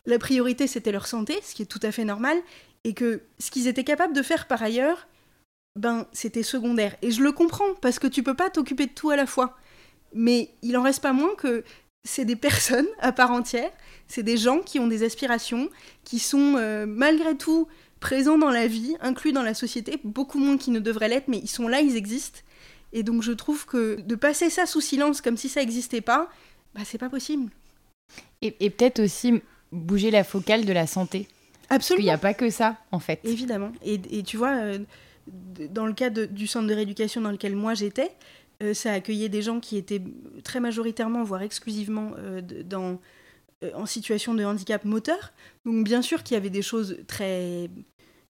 [0.05, 2.38] la priorité c'était leur santé, ce qui est tout à fait normal,
[2.84, 5.07] et que ce qu'ils étaient capables de faire par ailleurs,
[5.76, 6.95] ben c'était secondaire.
[7.01, 9.57] Et je le comprends parce que tu peux pas t'occuper de tout à la fois.
[10.13, 11.63] Mais il en reste pas moins que
[12.03, 13.71] c'est des personnes à part entière,
[14.07, 15.69] c'est des gens qui ont des aspirations,
[16.03, 17.67] qui sont euh, malgré tout
[17.99, 21.39] présents dans la vie, inclus dans la société, beaucoup moins qu'ils ne devraient l'être, mais
[21.39, 22.41] ils sont là, ils existent.
[22.93, 26.29] Et donc je trouve que de passer ça sous silence comme si ça n'existait pas,
[26.73, 27.51] bah c'est pas possible.
[28.41, 31.27] Et, et peut-être aussi bouger la focale de la santé.
[31.69, 32.05] Absolument.
[32.05, 33.19] n'y a pas que ça, en fait.
[33.23, 33.71] Évidemment.
[33.83, 34.79] Et, et tu vois, euh,
[35.71, 38.11] dans le cas de- du centre de rééducation dans lequel moi j'étais,
[38.61, 40.01] euh, ça accueillait des gens qui étaient
[40.43, 42.99] très majoritairement, voire exclusivement, euh, dans,
[43.73, 45.33] en situation de handicap moteur.
[45.65, 47.69] Donc bien sûr qu'il y avait des choses très,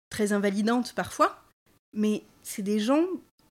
[0.08, 1.38] très invalidantes parfois,
[1.92, 3.04] mais c'est des gens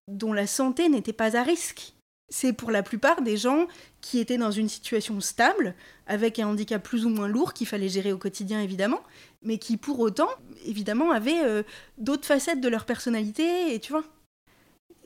[0.08, 1.94] dont la santé n'était pas à risque.
[2.30, 3.68] C'est pour la plupart des gens
[4.02, 5.76] qui étaient dans une situation stable,
[6.08, 9.02] avec un handicap plus ou moins lourd qu'il fallait gérer au quotidien évidemment,
[9.44, 10.30] mais qui pour autant,
[10.66, 11.64] évidemment, avaient euh,
[11.98, 14.04] d'autres facettes de leur personnalité, et tu vois.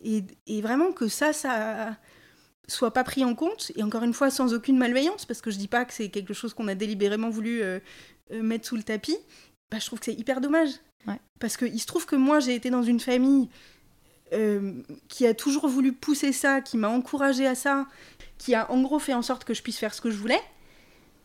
[0.03, 1.95] Et, et vraiment que ça, ça
[2.67, 5.57] soit pas pris en compte, et encore une fois, sans aucune malveillance, parce que je
[5.57, 7.79] dis pas que c'est quelque chose qu'on a délibérément voulu euh,
[8.31, 9.17] euh, mettre sous le tapis,
[9.69, 10.71] bah, je trouve que c'est hyper dommage.
[11.07, 11.19] Ouais.
[11.39, 13.49] Parce qu'il se trouve que moi, j'ai été dans une famille
[14.33, 14.73] euh,
[15.07, 17.87] qui a toujours voulu pousser ça, qui m'a encouragée à ça,
[18.37, 20.41] qui a en gros fait en sorte que je puisse faire ce que je voulais.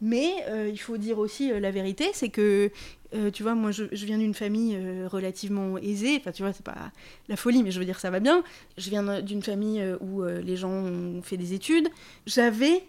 [0.00, 2.70] Mais euh, il faut dire aussi euh, la vérité, c'est que,
[3.14, 6.64] euh, tu vois, moi je, je viens d'une famille relativement aisée, enfin tu vois, c'est
[6.64, 6.92] pas
[7.28, 8.44] la folie, mais je veux dire ça va bien.
[8.76, 11.88] Je viens d'une famille où les gens ont fait des études.
[12.26, 12.84] J'avais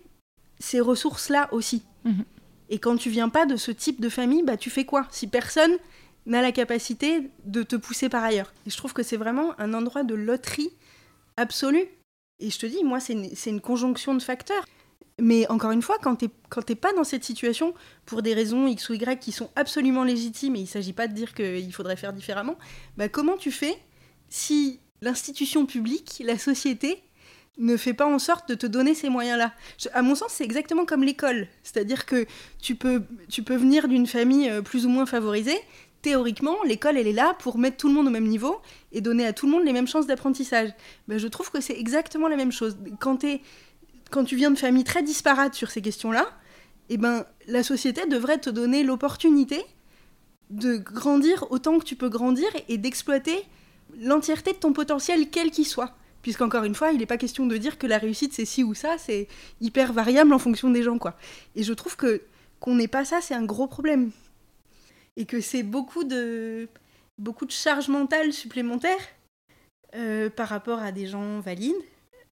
[0.59, 1.83] ces ressources-là aussi.
[2.03, 2.25] Mhm.
[2.69, 5.07] Et quand tu viens pas de ce type de famille, bah tu fais quoi?
[5.09, 5.71] Si personne
[6.27, 8.53] n'a la capacité de te pousser par ailleurs.
[8.65, 10.69] Et je trouve que c'est vraiment un endroit de loterie
[11.37, 11.87] absolue.
[12.39, 14.65] Et je te dis, moi, c'est une, une conjonction de facteurs.
[15.19, 17.73] Mais encore une fois, quand t'es pas dans cette situation,
[18.05, 21.13] pour des raisons X ou Y qui sont absolument légitimes, et il s'agit pas de
[21.13, 22.55] dire qu'il faudrait faire différemment,
[22.97, 23.75] bah comment tu fais
[24.29, 27.01] si l'institution publique, la société,
[27.57, 29.53] ne fait pas en sorte de te donner ces moyens-là?
[29.93, 31.47] À mon sens, c'est exactement comme l'école.
[31.63, 32.27] C'est-à-dire que
[32.61, 35.57] tu peux, tu peux venir d'une famille euh, plus ou moins favorisée.
[36.07, 38.61] Théoriquement, l'école, elle est là pour mettre tout le monde au même niveau
[38.93, 40.69] et donner à tout le monde les mêmes chances d'apprentissage.
[41.09, 42.77] Ben, je trouve que c'est exactement la même chose.
[42.97, 43.25] Quand,
[44.09, 46.25] quand tu viens de familles très disparates sur ces questions-là,
[46.87, 49.61] eh ben, la société devrait te donner l'opportunité
[50.49, 53.43] de grandir autant que tu peux grandir et d'exploiter
[53.99, 55.93] l'entièreté de ton potentiel, quel qu'il soit.
[56.21, 58.73] Puisqu'encore une fois, il n'est pas question de dire que la réussite c'est ci ou
[58.73, 59.27] ça, c'est
[59.59, 61.17] hyper variable en fonction des gens, quoi.
[61.57, 62.21] Et je trouve que
[62.61, 64.11] qu'on n'ait pas ça, c'est un gros problème.
[65.17, 66.69] Et que c'est beaucoup de,
[67.17, 68.99] beaucoup de charge mentale supplémentaire
[69.95, 71.73] euh, par rapport à des gens valides,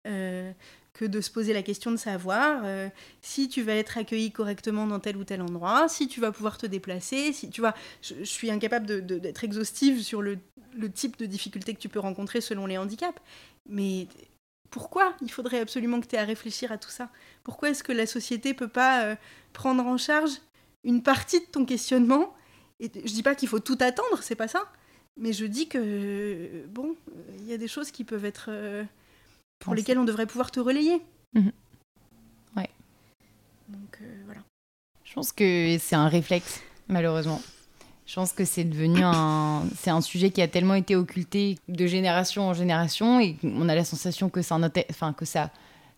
[0.07, 0.51] euh,
[0.93, 2.89] que de se poser la question de savoir euh,
[3.21, 6.57] si tu vas être accueilli correctement dans tel ou tel endroit, si tu vas pouvoir
[6.57, 10.37] te déplacer, si tu vois, je, suis incapable d'être exhaustive sur le,
[10.93, 13.19] type de difficultés que tu peux rencontrer selon les handicaps,
[13.67, 14.07] mais
[14.69, 17.09] pourquoi il faudrait absolument que tu aies à réfléchir à tout ça?
[17.43, 19.17] Pourquoi est-ce que la société peut pas
[19.53, 20.31] prendre en charge
[20.83, 22.35] une partie de ton questionnement
[22.79, 24.63] Et je dis pas qu'il faut tout attendre, c'est pas ça.
[25.17, 26.95] Mais je dis que bon,
[27.39, 28.83] il y a des choses qui peuvent être euh,
[29.59, 29.77] pour Pensez.
[29.77, 31.01] lesquelles on devrait pouvoir te relayer.
[31.33, 31.51] Mhm.
[32.57, 32.69] Ouais.
[33.69, 34.41] Donc euh, voilà.
[35.05, 37.41] Je pense que c'est un réflexe, malheureusement.
[38.05, 41.87] Je pense que c'est devenu un, c'est un sujet qui a tellement été occulté de
[41.87, 44.59] génération en génération et on a la sensation que ça,
[44.91, 45.49] enfin, que ça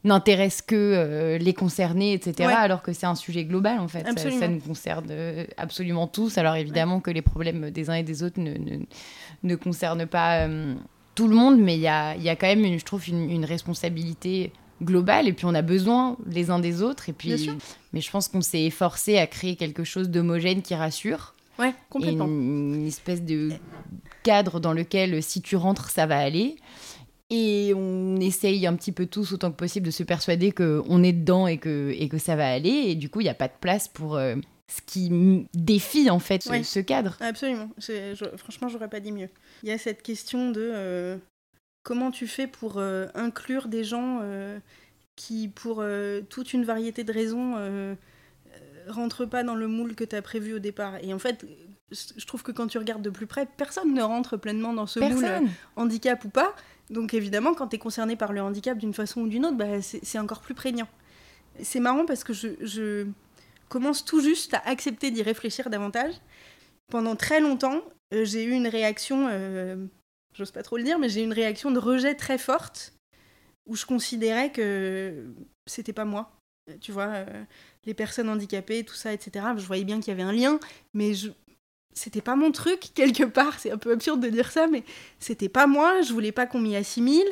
[0.07, 2.49] n'intéresse que euh, les concernés, etc.
[2.49, 2.53] Ouais.
[2.53, 4.05] Alors que c'est un sujet global, en fait.
[4.17, 6.37] Ça, ça nous concerne euh, absolument tous.
[6.37, 8.79] Alors évidemment que les problèmes des uns et des autres ne, ne,
[9.43, 10.73] ne concernent pas euh,
[11.15, 13.29] tout le monde, mais il y a, y a, quand même, une, je trouve, une,
[13.29, 14.51] une, responsabilité
[14.81, 15.27] globale.
[15.27, 17.09] Et puis, on a besoin les uns des autres.
[17.09, 17.49] Et puis,
[17.93, 21.33] mais je pense qu'on s'est efforcé à créer quelque chose d'homogène qui rassure.
[21.59, 22.25] Ouais, complètement.
[22.25, 23.49] une, espèce de
[24.23, 26.57] cadre dans lequel, si tu rentres, ça va aller.
[27.29, 31.11] Et on essaye un petit peu tous, autant que possible, de se persuader qu'on est
[31.11, 32.69] dedans et que, et que ça va aller.
[32.69, 34.35] Et du coup, il n'y a pas de place pour euh,
[34.69, 37.17] ce qui défie, en fait, ce, cadre.
[37.19, 37.69] Absolument.
[37.79, 39.29] Je, franchement, j'aurais pas dit mieux.
[39.63, 41.17] Il y a cette question de euh,
[41.83, 44.21] comment tu fais pour euh, inclure des gens
[45.17, 45.83] qui, pour
[46.29, 47.55] toute une variété de raisons,
[48.87, 50.95] rentrent pas dans le moule que tu as prévu au départ.
[51.01, 51.45] Et en fait,
[51.91, 55.01] je trouve que quand tu regardes de plus près, personne ne rentre pleinement dans ce
[55.01, 56.55] moule, handicap ou pas.
[56.89, 59.81] Donc évidemment, quand tu es concerné par le handicap d'une façon ou d'une autre, bah,
[59.81, 60.87] c'est encore plus prégnant.
[61.61, 63.07] C'est marrant parce que je,
[63.69, 66.13] commence tout juste à accepter d'y réfléchir davantage.
[66.89, 67.81] Pendant très longtemps,
[68.13, 69.75] euh, j'ai eu une réaction, euh,
[70.33, 72.93] j'ose pas trop le dire, mais j'ai eu une réaction de rejet très forte
[73.65, 75.25] où je considérais que
[75.65, 76.31] c'était pas moi.
[76.79, 77.43] Tu vois, euh,
[77.85, 79.47] les personnes handicapées, tout ça, etc.
[79.57, 80.59] Je voyais bien qu'il y avait un lien,
[80.93, 81.29] mais je,
[81.93, 83.59] c'était pas mon truc quelque part.
[83.59, 84.83] C'est un peu absurde de dire ça, mais
[85.19, 86.01] c'était pas moi.
[86.01, 87.27] Je voulais pas qu'on m'y assimile.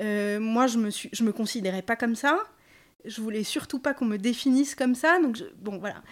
[0.00, 2.38] Euh, moi, je me je me considérais pas comme ça.
[3.04, 5.20] Je voulais surtout pas qu'on me définisse comme ça.
[5.20, 6.02] Donc bon, voilà.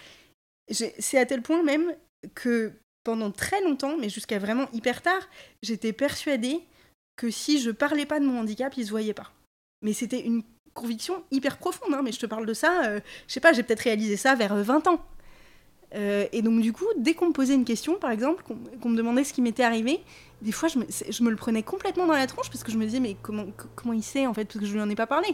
[0.70, 1.94] C'est à tel point même
[2.34, 2.72] que
[3.04, 5.28] pendant très longtemps, mais jusqu'à vraiment hyper tard,
[5.62, 6.62] j'étais persuadée
[7.16, 9.30] que si je parlais pas de mon handicap, ils se voyaient pas.
[9.82, 11.94] Mais c'était une conviction hyper profonde.
[11.94, 12.86] Hein, mais je te parle de ça.
[12.86, 15.04] Euh, je sais pas, j'ai peut-être réalisé ça vers 20 ans.
[15.94, 18.44] Euh, et donc, du coup, dès qu'on me posait une question, par exemple,
[18.80, 20.00] qu'on me demandait ce qui m'était arrivé,
[20.42, 20.78] des fois, je
[21.22, 23.94] me, le prenais complètement dans la tronche parce que je me disais, mais comment, comment
[23.94, 25.28] il sait, en fait, parce que je lui en ai pas parlé.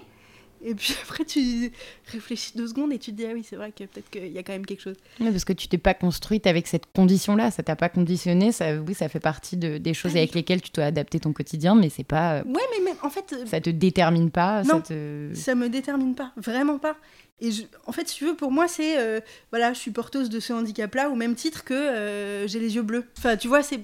[0.62, 1.72] Et puis après, tu
[2.06, 4.38] réfléchis deux secondes et tu te dis, ah oui, c'est vrai que peut-être qu'il y
[4.38, 4.96] a quand même quelque chose.
[5.20, 8.76] Oui, parce que tu t'es pas construite avec cette condition-là, ça t'a pas conditionné, ça,
[8.76, 11.74] oui, ça fait partie de, des choses ah avec lesquelles tu dois adapter ton quotidien,
[11.74, 12.42] mais c'est pas.
[12.42, 13.34] Ouais, mais, mais, en fait.
[13.46, 15.30] Ça te détermine pas Non, ça, te...
[15.34, 16.96] ça me détermine pas, vraiment pas.
[17.40, 17.50] Et
[17.86, 18.98] en fait, si tu veux, pour moi, c'est.
[18.98, 22.74] Euh, voilà, je suis porteuse de ce handicap-là, au même titre que euh, j'ai les
[22.74, 23.06] yeux bleus.
[23.16, 23.80] Enfin, tu vois, c'est,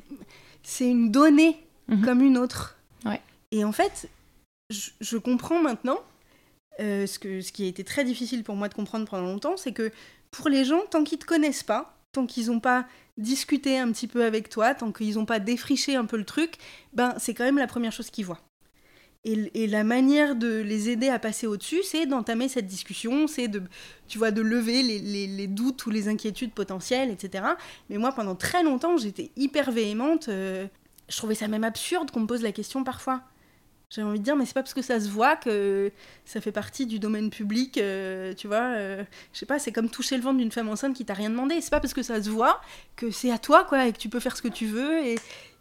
[0.62, 1.58] c'est une donnée
[1.88, 2.04] mhm.
[2.04, 2.76] comme une autre.
[3.06, 3.20] Ouais.
[3.52, 4.10] Et en fait,
[4.68, 6.00] je, je comprends maintenant
[6.80, 9.90] euh, ce, qui a été très difficile pour moi de comprendre pendant longtemps, c'est que
[10.30, 14.06] pour les gens, tant qu'ils te connaissent pas, tant qu'ils n'ont pas discuté un petit
[14.06, 16.54] peu avec toi, tant qu'ils n'ont pas défriché un peu le truc,
[16.92, 18.40] ben c'est quand même la première chose qu'ils voient.
[19.24, 23.60] Et, la manière de les aider à passer au-dessus, c'est d'entamer cette discussion, c'est de,
[24.06, 27.44] tu vois, de lever les, doutes ou les inquiétudes potentielles, etc.
[27.90, 30.28] Mais moi, pendant très longtemps, j'étais hyper véhémente.
[30.28, 30.68] Euh,
[31.08, 33.22] je trouvais ça même absurde qu'on me pose la question parfois.
[33.88, 35.92] J'ai envie de dire, mais c'est pas parce que ça se voit que
[36.24, 38.74] ça fait partie du domaine public, euh, tu vois.
[38.74, 41.30] Euh, je sais pas, c'est comme toucher le ventre d'une femme enceinte qui t'a rien
[41.30, 41.60] demandé.
[41.60, 42.60] C'est pas parce que ça se voit
[42.96, 45.04] que c'est à toi, quoi, et que tu peux faire ce que tu veux.
[45.06, 45.18] Et,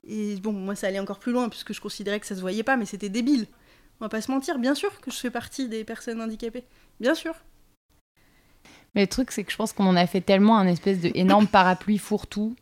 [0.07, 2.63] et bon, moi, ça allait encore plus loin, puisque je considérais que ça se voyait
[2.63, 3.45] pas, mais c'était débile.
[3.99, 6.65] On va pas se mentir, bien sûr que je fais partie des personnes handicapées.
[6.99, 7.35] Bien sûr.
[8.95, 11.11] Mais le truc, c'est que je pense qu'on en a fait tellement un espèce de
[11.13, 12.55] énorme parapluie fourre-tout.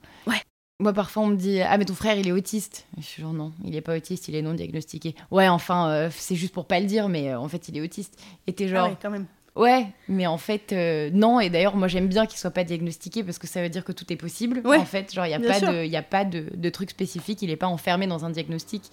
[0.80, 2.86] Moi, parfois, on me dit Ah, mais ton frère, il est autiste.
[2.98, 5.16] Je suis genre Non, il est pas autiste, il est non diagnostiqué.
[5.32, 7.82] Ouais, enfin, euh, c'est juste pour pas le dire, mais euh, en fait, il est
[7.82, 8.20] autiste.
[8.48, 8.86] Et t'es genre.
[8.86, 9.28] Ah ouais, quand même.
[9.56, 11.40] Ouais, mais en fait, euh, non.
[11.40, 13.92] Et d'ailleurs, moi, j'aime bien qu'il soit pas diagnostiqué parce que ça veut dire que
[13.92, 14.62] tout est possible.
[14.66, 16.90] Ouais, en fait, genre, il n'y a, pas de, y a pas de, de truc
[16.90, 18.84] spécifique, il est pas enfermé dans un diagnostic.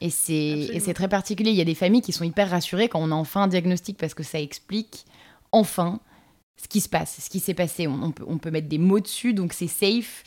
[0.00, 1.50] Et c'est très particulier.
[1.50, 3.96] Il y a des familles qui sont hyper rassurées quand on a enfin un diagnostic
[3.98, 5.04] parce que ça explique
[5.52, 6.00] enfin
[6.56, 7.86] ce qui se passe, ce qui s'est passé.
[7.86, 10.22] On, peut, on peut mettre des mots dessus, donc c'est safe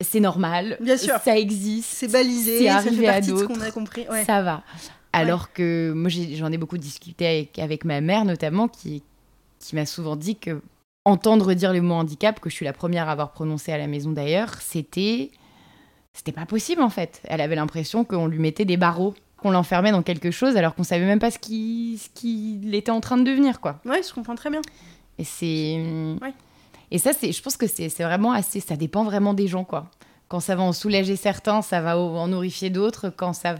[0.00, 0.76] c'est normal.
[0.80, 1.16] Bien sûr.
[1.24, 1.88] Ça existe.
[1.90, 2.58] C'est balisé.
[2.58, 3.46] C'est arrivé à d'autres.
[3.46, 4.06] qu'on a compris.
[4.26, 4.62] Ça va.
[5.12, 9.02] Alors que moi, j'en ai, beaucoup discuté avec, avec ma mère, notamment, qui,
[9.58, 10.60] qui m'a souvent dit que
[11.06, 13.86] entendre dire le mot handicap, que je suis la première à avoir prononcé à la
[13.86, 15.30] maison d'ailleurs, c'était.
[16.12, 17.20] C'était pas possible en fait.
[17.24, 20.82] Elle avait l'impression qu'on lui mettait des barreaux, qu'on l'enfermait dans quelque chose alors qu'on
[20.82, 23.80] savait même pas ce qu'il ce était en train de devenir quoi.
[23.84, 24.62] Ouais, je comprends très bien.
[25.18, 25.84] Et c'est.
[26.22, 26.32] Ouais.
[26.90, 28.60] Et ça, je pense que c'est vraiment assez.
[28.60, 29.90] Ça dépend vraiment des gens, quoi.
[30.28, 33.10] Quand ça va en soulager certains, ça va en horrifier d'autres.
[33.10, 33.56] Quand ça.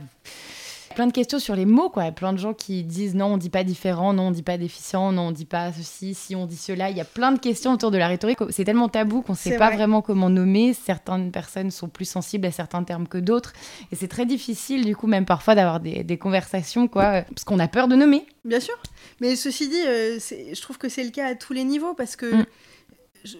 [0.94, 2.10] Plein de questions sur les mots, quoi.
[2.10, 5.12] Plein de gens qui disent non, on dit pas différent, non, on dit pas déficient,
[5.12, 6.88] non, on dit pas ceci, si on dit cela.
[6.88, 8.38] Il y a plein de questions autour de la rhétorique.
[8.48, 10.72] C'est tellement tabou qu'on sait pas vraiment comment nommer.
[10.72, 13.52] Certaines personnes sont plus sensibles à certains termes que d'autres.
[13.92, 17.68] Et c'est très difficile, du coup, même parfois d'avoir des, conversations, quoi, parce qu'on a
[17.68, 18.24] peur de nommer.
[18.46, 18.74] Bien sûr.
[19.20, 22.16] Mais ceci dit, euh, je trouve que c'est le cas à tous les niveaux parce
[22.16, 22.36] que.
[22.36, 22.46] Mm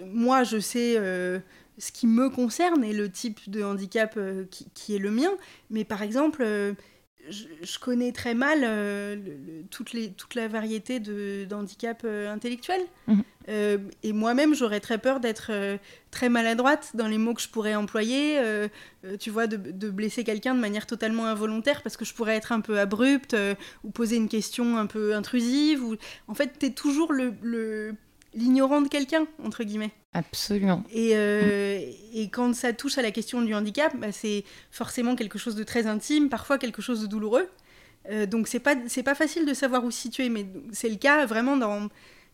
[0.04, 1.38] moi, je sais euh,
[1.78, 5.30] ce qui me concerne et le type de handicap euh, qui, est le mien,
[5.70, 6.72] mais par exemple, euh,
[7.28, 8.60] je, connais très mal
[9.70, 12.84] toute, les, toute la variété d'handicaps intellectuels.
[13.08, 13.22] Mhm.
[13.48, 15.50] Euh, et moi-même, j'aurais très peur d'être
[16.12, 18.40] très maladroite dans les mots que je pourrais employer,
[19.18, 22.52] tu vois, de, de blesser quelqu'un de manière totalement involontaire parce que je pourrais être
[22.52, 23.36] un peu abrupte
[23.82, 25.82] ou poser une question un peu intrusive.
[25.82, 25.96] Ou...
[26.28, 27.34] En fait, tu es toujours le
[28.37, 29.91] l'ignorant de quelqu'un, entre guillemets.
[30.12, 30.84] Absolument.
[30.93, 31.80] Et, euh,
[32.14, 35.64] et, quand ça touche à la question du handicap, bah, c'est forcément quelque chose de
[35.64, 37.49] très intime, parfois quelque chose de douloureux.
[38.11, 41.26] Euh, donc c'est pas pas facile de savoir où se situer, mais c'est le cas
[41.26, 41.89] vraiment dans,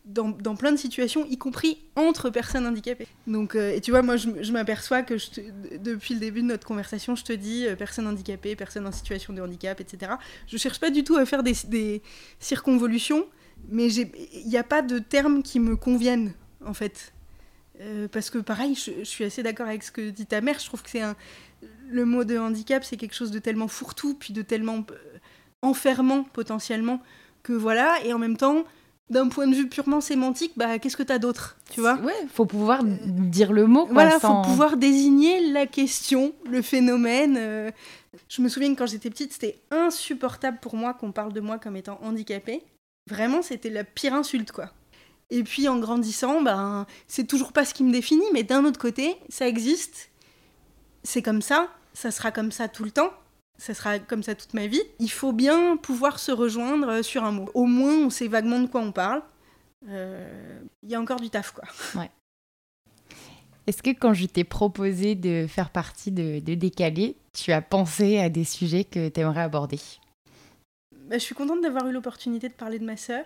[0.05, 3.07] dans, dans, plein de situations, y compris entre personnes handicapées.
[3.25, 5.27] Donc euh, et tu vois, moi je, je m'aperçois que je
[5.79, 9.41] depuis le début de notre conversation, je te dis personne handicapée, personne en situation de
[9.41, 10.13] handicap, etc.
[10.47, 12.01] Je cherche pas du tout à faire des, des
[12.39, 13.25] circonvolutions
[13.69, 16.33] mais il n'y a pas de termes qui me conviennent,
[16.65, 17.13] en fait.
[17.81, 20.59] Euh, parce que pareil, je, suis assez d'accord avec ce que dit ta mère.
[20.59, 21.15] Je trouve que c'est un
[21.89, 25.17] le mot de handicap, c'est quelque chose de tellement fourre-tout, puis de tellement euh,
[25.61, 27.01] enfermant potentiellement
[27.41, 27.97] que voilà.
[28.05, 28.63] Et en même temps,
[29.09, 31.95] d'un point de vue purement sémantique, bah qu'est-ce que tu as d'autre, tu vois?
[31.99, 33.85] Ouais, faut pouvoir dire le mot.
[33.85, 37.35] Quoi, voilà, faut pouvoir désigner la question, le phénomène.
[37.37, 37.71] Euh.
[38.29, 41.59] Je me souviens que quand j'étais petite, c'était insupportable pour moi qu'on parle de moi
[41.59, 42.63] comme étant handicapée.
[43.09, 44.71] Vraiment, c'était la pire insulte, quoi.
[45.29, 48.79] Et puis en grandissant, ben, c'est toujours pas ce qui me définit, mais d'un autre
[48.79, 50.11] côté, ça existe.
[51.03, 53.11] C'est comme ça, ça sera comme ça tout le temps,
[53.57, 54.81] ça sera comme ça toute ma vie.
[54.99, 57.49] Il faut bien pouvoir se rejoindre euh, sur un mot.
[57.53, 59.21] Au moins, on sait vaguement de quoi on parle.
[59.89, 61.65] Euh, il y a encore du taf, quoi.
[61.95, 62.11] Ouais.
[63.65, 68.19] Est-ce que quand je t'ai proposé de faire partie de, de Décalé, tu as pensé
[68.19, 69.79] à des sujets que tu aimerais aborder?
[71.03, 73.25] Bah, je suis contente d'avoir eu l'opportunité de parler de ma sœur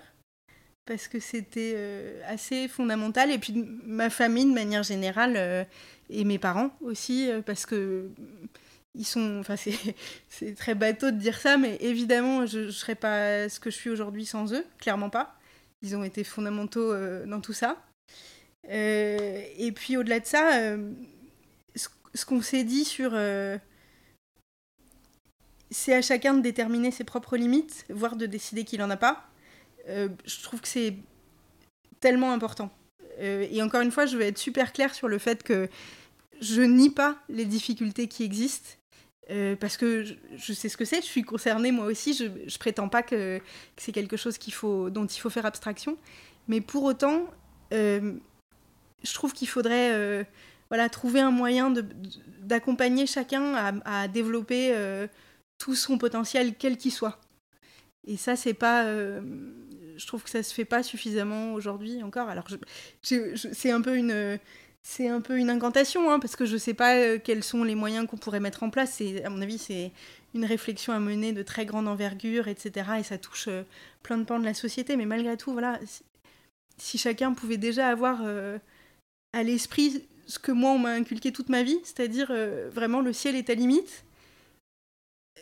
[0.88, 3.54] parce que c'était euh, assez fondamental et puis
[3.86, 5.64] ma famille de manière générale euh,
[6.10, 8.10] et mes parents aussi euh, parce que
[8.96, 13.48] ils sont enfin c'est très bateau de dire ça mais évidemment je ne serais pas
[13.50, 15.36] ce que je suis aujourd'hui sans eux clairement pas.
[15.84, 16.92] Ils ont été fondamentaux
[17.28, 17.78] dans tout ça.
[18.68, 20.76] Et puis au-delà de ça
[21.76, 23.12] ce, ce qu'on s'est dit sur
[25.70, 29.28] c'est à chacun de déterminer ses propres limites, voire de décider qu'il n'en a pas.
[29.90, 30.96] Euh, je trouve que c'est
[32.00, 32.72] tellement important.
[33.20, 35.70] Euh, et encore une fois, je vais être super claire sur le fait que
[36.40, 38.70] je nie pas les difficultés qui existent.
[39.30, 40.06] Euh, parce que
[40.38, 43.42] je, sais ce que c'est, je suis concernée moi aussi, je, je prétends pas que,
[43.76, 44.40] c'est quelque chose
[44.90, 45.98] dont il faut faire abstraction.
[46.48, 47.26] Mais pour autant,
[47.72, 48.14] je
[49.14, 50.26] trouve qu'il faudrait
[50.90, 51.74] trouver un moyen
[52.40, 54.74] d'accompagner chacun à développer
[55.58, 57.20] tout son potentiel, quel qu'il soit.
[58.08, 58.86] Et ça, c'est pas.
[58.86, 59.22] Euh,
[59.98, 62.30] je trouve que ça se fait pas suffisamment aujourd'hui encore.
[62.30, 62.48] Alors,
[63.02, 64.40] c'est un peu une.
[64.84, 67.76] C'est un peu une incantation, hein, parce que je sais pas euh, quels sont les
[67.76, 69.02] moyens qu'on pourrait mettre en place.
[69.26, 69.92] À mon avis, c'est
[70.34, 72.92] une réflexion à mener de très grande envergure, etc.
[73.00, 73.64] Et ça touche euh,
[74.02, 74.96] plein de pans de la société.
[74.96, 75.78] Mais malgré tout, voilà,
[76.78, 78.22] si, chacun pouvait déjà avoir
[79.34, 82.32] à l'esprit ce que moi, on m'a inculqué toute ma vie, c'est-à-dire
[82.72, 84.06] vraiment le ciel est à limite,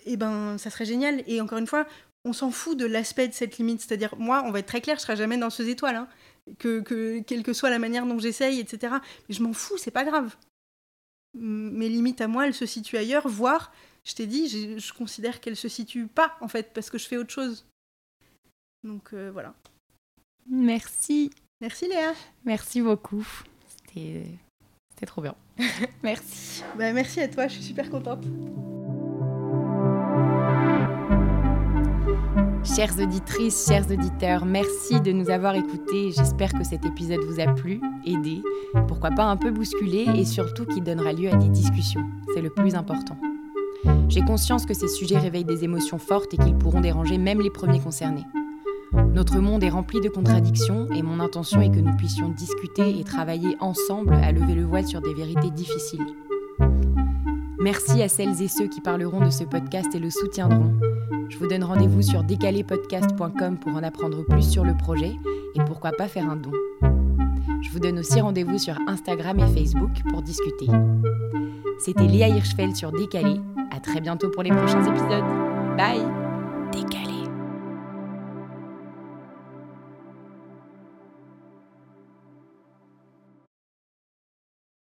[0.05, 1.23] eh ben ça serait génial.
[1.27, 1.85] Et encore une fois,
[2.23, 3.81] on s'en fout de l'aspect de cette limite.
[3.81, 5.95] C'est-à-dire, moi, on va être très clair, je serai jamais dans ces étoiles.
[5.95, 6.07] Hein.
[6.59, 8.95] Que, que, quelle que soit la manière dont j'essaye, etc.
[9.27, 10.35] Mais je m'en fous, c'est pas grave.
[11.33, 13.73] Mes limites à moi, elles se situent ailleurs, voire,
[14.05, 17.17] je t'ai dit, je considère qu'elles se situent pas, en fait, parce que je fais
[17.17, 17.65] autre chose.
[18.85, 19.53] Donc euh, voilà.
[20.49, 21.31] Merci.
[21.59, 22.13] Merci Léa.
[22.45, 23.27] Merci beaucoup.
[23.87, 25.35] C'était trop bien.
[26.03, 26.63] merci.
[26.77, 28.25] Bah, merci à toi, je suis super contente.
[32.65, 36.11] Chères auditrices, chers auditeurs, merci de nous avoir écoutés.
[36.11, 38.41] J'espère que cet épisode vous a plu, aidé,
[38.87, 42.03] pourquoi pas un peu bousculé et surtout qu'il donnera lieu à des discussions.
[42.33, 43.17] C'est le plus important.
[44.09, 47.51] J'ai conscience que ces sujets réveillent des émotions fortes et qu'ils pourront déranger même les
[47.51, 48.25] premiers concernés.
[49.13, 53.03] Notre monde est rempli de contradictions et mon intention est que nous puissions discuter et
[53.03, 56.05] travailler ensemble à lever le voile sur des vérités difficiles.
[57.59, 60.73] Merci à celles et ceux qui parleront de ce podcast et le soutiendront.
[61.29, 65.15] Je vous donne rendez-vous sur décalépodcast.com pour en apprendre plus sur le projet
[65.55, 66.51] et pourquoi pas faire un don.
[67.61, 70.67] Je vous donne aussi rendez-vous sur Instagram et Facebook pour discuter.
[71.79, 73.39] C'était Léa Hirschfeld sur Décalé.
[73.71, 75.23] À très bientôt pour les prochains épisodes.
[75.77, 76.01] Bye
[76.71, 77.14] Décalé.